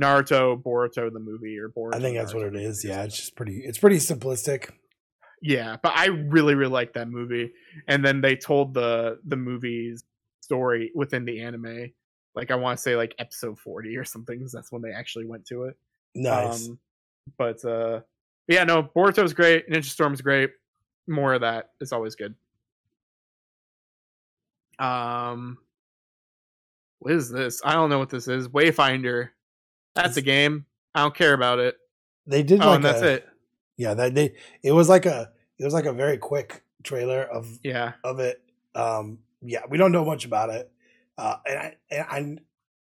[0.00, 1.94] Naruto Boruto the movie or Boruto.
[1.94, 2.84] I think that's what it is.
[2.84, 3.62] Yeah, it's just pretty.
[3.64, 4.70] It's pretty simplistic.
[5.42, 7.52] Yeah, but I really really like that movie.
[7.88, 10.02] And then they told the the movie's
[10.40, 11.92] story within the anime.
[12.34, 15.26] Like I want to say like episode 40 or something 'cause that's when they actually
[15.26, 15.76] went to it.
[16.14, 16.68] Nice.
[16.68, 16.78] Um
[17.36, 18.00] but uh
[18.48, 20.50] yeah, no, Boruto's great, Ninja Storm's great.
[21.08, 22.34] More of that is always good.
[24.78, 25.58] Um
[26.98, 27.60] what is this?
[27.64, 28.48] I don't know what this is.
[28.48, 29.28] Wayfinder.
[29.94, 30.64] That's a game.
[30.94, 31.76] I don't care about it.
[32.26, 33.28] they did Oh, like and that's a, it.
[33.76, 34.34] Yeah, that they.
[34.62, 35.30] It was like a.
[35.58, 37.92] It was like a very quick trailer of Yeah.
[38.02, 38.42] of it.
[38.74, 40.70] Um, yeah, we don't know much about it,
[41.18, 42.42] uh, and I, and I,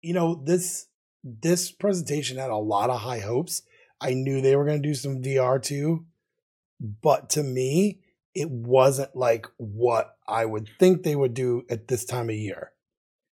[0.02, 0.88] you know, this
[1.24, 3.64] this presentation had a lot of high hopes.
[4.04, 6.06] I knew they were going to do some VR too,
[6.80, 8.02] but to me,
[8.36, 12.72] it wasn't like what I would think they would do at this time of year.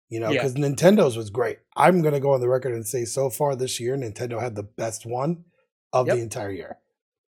[0.10, 0.42] You know, Yeah.
[0.42, 1.60] because Nintendo's was great.
[1.76, 4.56] I'm going to go on the record and say so far this year, Nintendo had
[4.56, 5.46] the best one
[5.94, 6.16] of Yep.
[6.16, 6.78] the entire year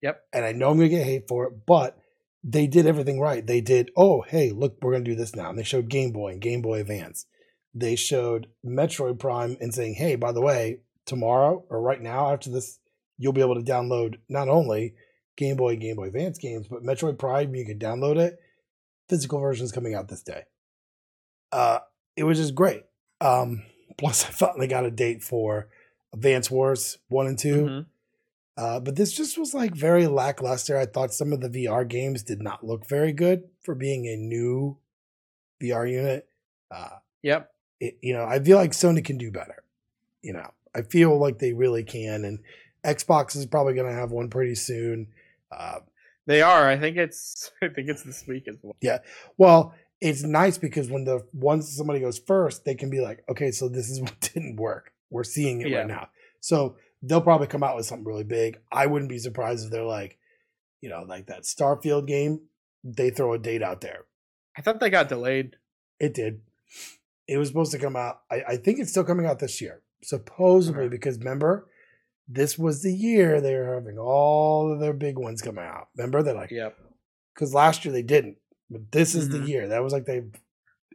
[0.02, 0.24] Yep.
[0.34, 1.98] and I know I'm gonna get hate for it, but
[2.44, 3.46] they did everything right.
[3.46, 5.50] They did, oh hey, look, we're gonna do this now.
[5.52, 7.26] And they showed Game Boy and Game Boy Advance.
[7.76, 12.50] They showed Metroid Prime and saying, hey, by the way, tomorrow or right now after
[12.50, 12.80] this,
[13.20, 14.96] you'll be able to download not only
[15.38, 18.40] Game Boy Game Boy Advance games, but Metroid Prime, you can download it.
[19.08, 20.44] Physical version is coming out this day.
[21.52, 21.80] Uh
[22.16, 22.84] it was just great.
[23.22, 23.64] Um,
[23.98, 25.68] plus I finally got a date for
[26.14, 27.86] Advance Wars one and 2 Mhm.
[28.58, 30.78] uh, but this just was like very lackluster.
[30.78, 34.16] I thought some of the VR games did not look very good for being a
[34.18, 34.78] new
[35.62, 36.28] VR unit.
[36.72, 37.52] Uh, Yep.
[37.80, 39.64] it, you know, I feel like Sony can do better.
[40.22, 42.40] You know, I feel like they really can, and
[42.84, 45.08] Xbox is probably going to have one pretty soon.
[45.52, 45.80] Uh,
[46.26, 46.68] They are.
[46.70, 47.52] I think it's.
[47.62, 48.76] I think it's this week as well.
[48.82, 49.00] Yeah.
[49.38, 53.52] Well, it's nice because when the once somebody goes first, they can be like, okay,
[53.52, 54.94] so this is what didn't work.
[55.10, 55.80] We're seeing it Yeah.
[55.80, 56.10] right now.
[56.40, 58.60] So they'll probably come out with something really big.
[58.72, 60.18] I wouldn't be surprised if they're like,
[60.82, 62.42] you know, like that Starfield game.
[62.84, 64.06] They throw a date out there.
[64.58, 65.58] I thought they got delayed.
[66.00, 66.42] It did.
[67.28, 68.22] It was supposed to come out.
[68.32, 70.90] I, I think it's still coming out this year, supposedly, Okay.
[70.90, 71.68] because remember,
[72.32, 75.88] this was the year they were having all of their big ones come out.
[75.98, 76.78] Remember, they're like, Yep.
[77.34, 78.38] because last year they didn't,
[78.70, 79.32] but this is Mhm.
[79.32, 79.68] the year.
[79.68, 80.22] That was like they,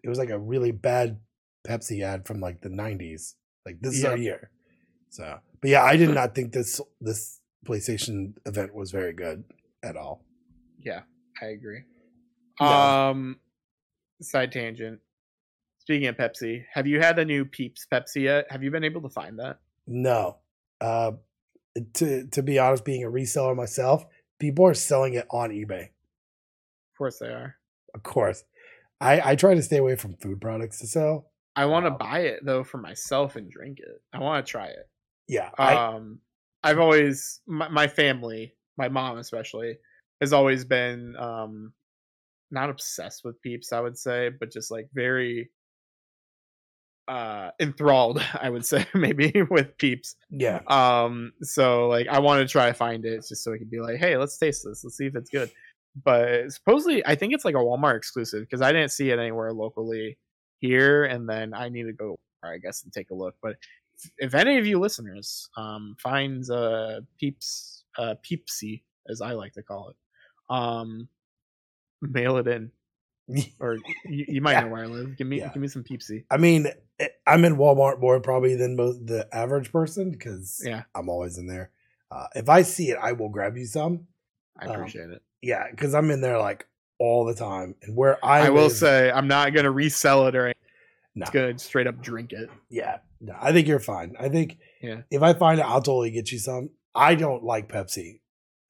[0.02, 1.20] it was like a really bad
[1.66, 3.34] Pepsi ad from like the '90s.
[3.66, 4.50] Like this is our year.
[5.10, 9.44] So, but yeah, I did not think this this PlayStation event was very good
[9.82, 10.24] at all.
[10.78, 11.02] Yeah,
[11.40, 11.84] I agree.
[12.60, 12.66] No.
[12.66, 13.40] Um,
[14.20, 15.00] side tangent.
[15.78, 18.46] Speaking of Pepsi, have you had the new Peeps Pepsi yet?
[18.50, 19.58] Have you been able to find that?
[19.86, 20.38] No.
[20.84, 21.12] Uh,
[21.94, 24.04] to to be honest, being a reseller myself,
[24.38, 25.90] people are selling it on eBay.
[26.94, 27.58] Of course they are.
[27.94, 28.44] Of course,
[29.00, 31.32] I I try to stay away from food products to sell.
[31.56, 31.98] I want to Wow.
[31.98, 34.02] buy it though for myself and drink it.
[34.12, 34.90] I want to try it.
[35.28, 36.20] Yeah, I Um,
[36.64, 39.78] I've always my, my family, my mom especially,
[40.20, 41.74] has always been um
[42.50, 45.50] not obsessed with Peeps, I would say, but just like very
[47.08, 50.16] uh enthralled, I would say maybe with Peeps.
[50.30, 53.68] yeah Um, so like I want to try to find it just so I can
[53.68, 55.50] be like, hey, let's taste this, let's see if it's good.
[56.02, 59.52] But supposedly, I think it's like a Walmart exclusive because I didn't see it anywhere
[59.52, 60.18] locally
[60.58, 63.36] here, and then I need to go, I guess, and take a look.
[63.40, 63.56] But
[63.96, 69.52] if, if any of you listeners um finds uh peeps uh peepsy as I like
[69.52, 69.96] to call it,
[70.50, 71.08] um,
[72.00, 72.70] mail it in,
[73.60, 74.60] or you, you might Yeah.
[74.62, 75.16] know where I live.
[75.16, 75.48] Give me Yeah.
[75.52, 76.24] give me some peepsy.
[76.30, 76.66] I mean,
[76.98, 81.38] eh, I'm in Walmart more probably than most the average person because Yeah, I'm always
[81.38, 81.70] in there.
[82.10, 84.06] Uh, if I see it, I will grab you some.
[84.58, 85.22] I Um, appreciate it.
[85.42, 86.66] Yeah, because I'm in there like
[86.98, 90.44] all the time, and where I I, will say I'm not gonna resell it or
[90.46, 90.60] anything.
[91.16, 91.22] No.
[91.24, 92.50] It's gonna straight up drink it.
[92.70, 94.14] yeah, no, I think you're fine.
[94.18, 95.02] I think Yeah.
[95.10, 96.70] if I find it, I'll totally get you some.
[96.94, 98.20] I don't like Pepsi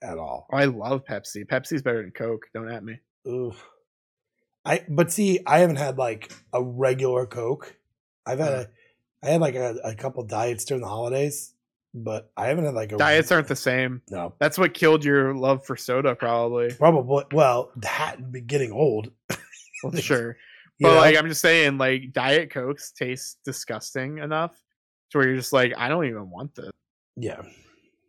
[0.03, 0.47] at all.
[0.53, 1.45] Oh, I love Pepsi.
[1.47, 2.47] Pepsi's better than Coke.
[2.55, 3.01] Don't at me.
[3.27, 3.63] Oof.
[4.65, 7.77] I but see, I haven't had like a regular Coke.
[8.27, 8.61] I've had hmm.
[8.61, 11.53] a, I had like a, a couple diets during the holidays,
[11.93, 14.03] but I haven't had like a Diets aren't the same.
[14.11, 16.73] no That's what killed your love for soda, probably.
[16.73, 17.25] probably.
[17.33, 19.11] Well, that and be getting old.
[19.83, 20.39] Well, sure.
[20.81, 20.97] But know?
[20.97, 24.57] like I'm just saying, like Diet Cokes taste disgusting enough
[25.11, 26.71] to where you're just like, I don't even want this.
[27.17, 27.43] yeah,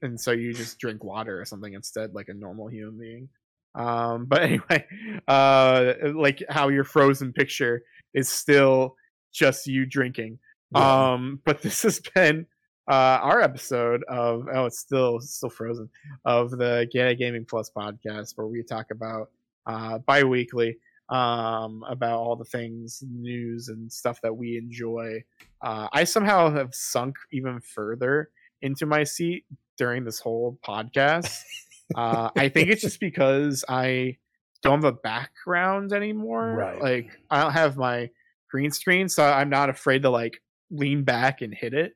[0.02, 3.30] And so you just drink water or something instead, like a normal human being.
[3.76, 4.86] Um, but anyway,
[5.28, 7.84] uh like how your frozen picture
[8.14, 8.96] is still
[9.34, 10.40] just you drinking.
[10.74, 11.14] yeah.
[11.14, 12.48] Um, but this has been
[12.90, 15.90] uh, our episode of oh, it's still it's still frozen
[16.24, 19.32] of the Get Gaming Plus podcast, where we talk about
[19.66, 20.78] uh, bi-weekly
[21.10, 25.24] um, about all the things, news, and stuff that we enjoy.
[25.62, 28.30] Uh, I somehow have sunk even further
[28.62, 29.46] into my seat
[29.78, 31.36] during this whole podcast.
[31.94, 34.18] uh, I think it's just because I
[34.64, 36.54] don't have a background anymore.
[36.54, 36.82] Right.
[36.82, 38.10] Like I don't have my
[38.50, 40.42] green screen, so I'm not afraid to like
[40.72, 41.96] lean back and hit it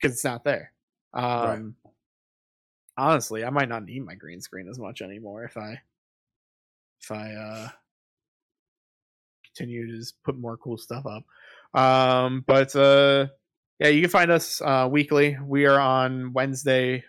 [0.00, 0.72] because it's not there.
[1.12, 1.92] Um, Right.
[2.96, 5.80] Honestly, I might not need my green screen as much anymore if I
[7.02, 7.68] if I uh,
[9.44, 11.24] continue to just put more cool stuff up.
[11.78, 13.26] Um, but uh,
[13.80, 15.36] yeah, you can find us uh, weekly.
[15.44, 17.04] We are on Wednesday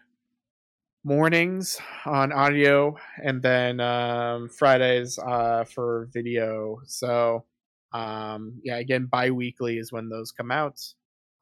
[1.06, 6.82] mornings on audio, and then um, Fridays uh, for video.
[6.88, 7.46] So
[7.94, 10.82] um, yeah, again, bi-weekly is when those come out.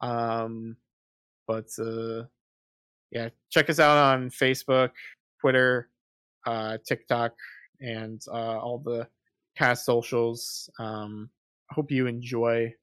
[0.01, 0.75] Um,
[1.47, 2.23] but uh,
[3.11, 4.91] yeah, check us out on Facebook,
[5.39, 5.89] Twitter,
[6.45, 7.31] uh, TikTok,
[7.79, 9.07] and uh, all the
[9.57, 10.69] cast socials.
[10.77, 11.29] Um,
[11.71, 12.73] hope you enjoy.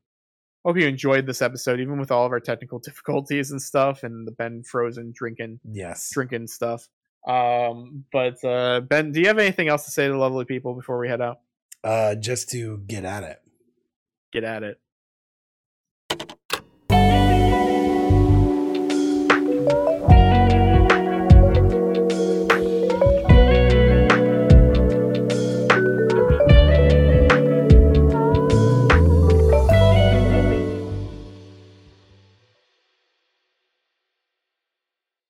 [0.65, 4.27] Hope you enjoyed this episode, even with all of our technical difficulties and stuff, and
[4.27, 6.11] the Ben Frozen drinking yes.
[6.12, 6.89] drinking stuff.
[7.27, 10.74] Um, but uh, Ben, do you have anything else to say to the lovely people
[10.74, 11.41] before we head out?
[11.82, 13.39] Uh, just to get at it.
[14.32, 14.78] Get at it.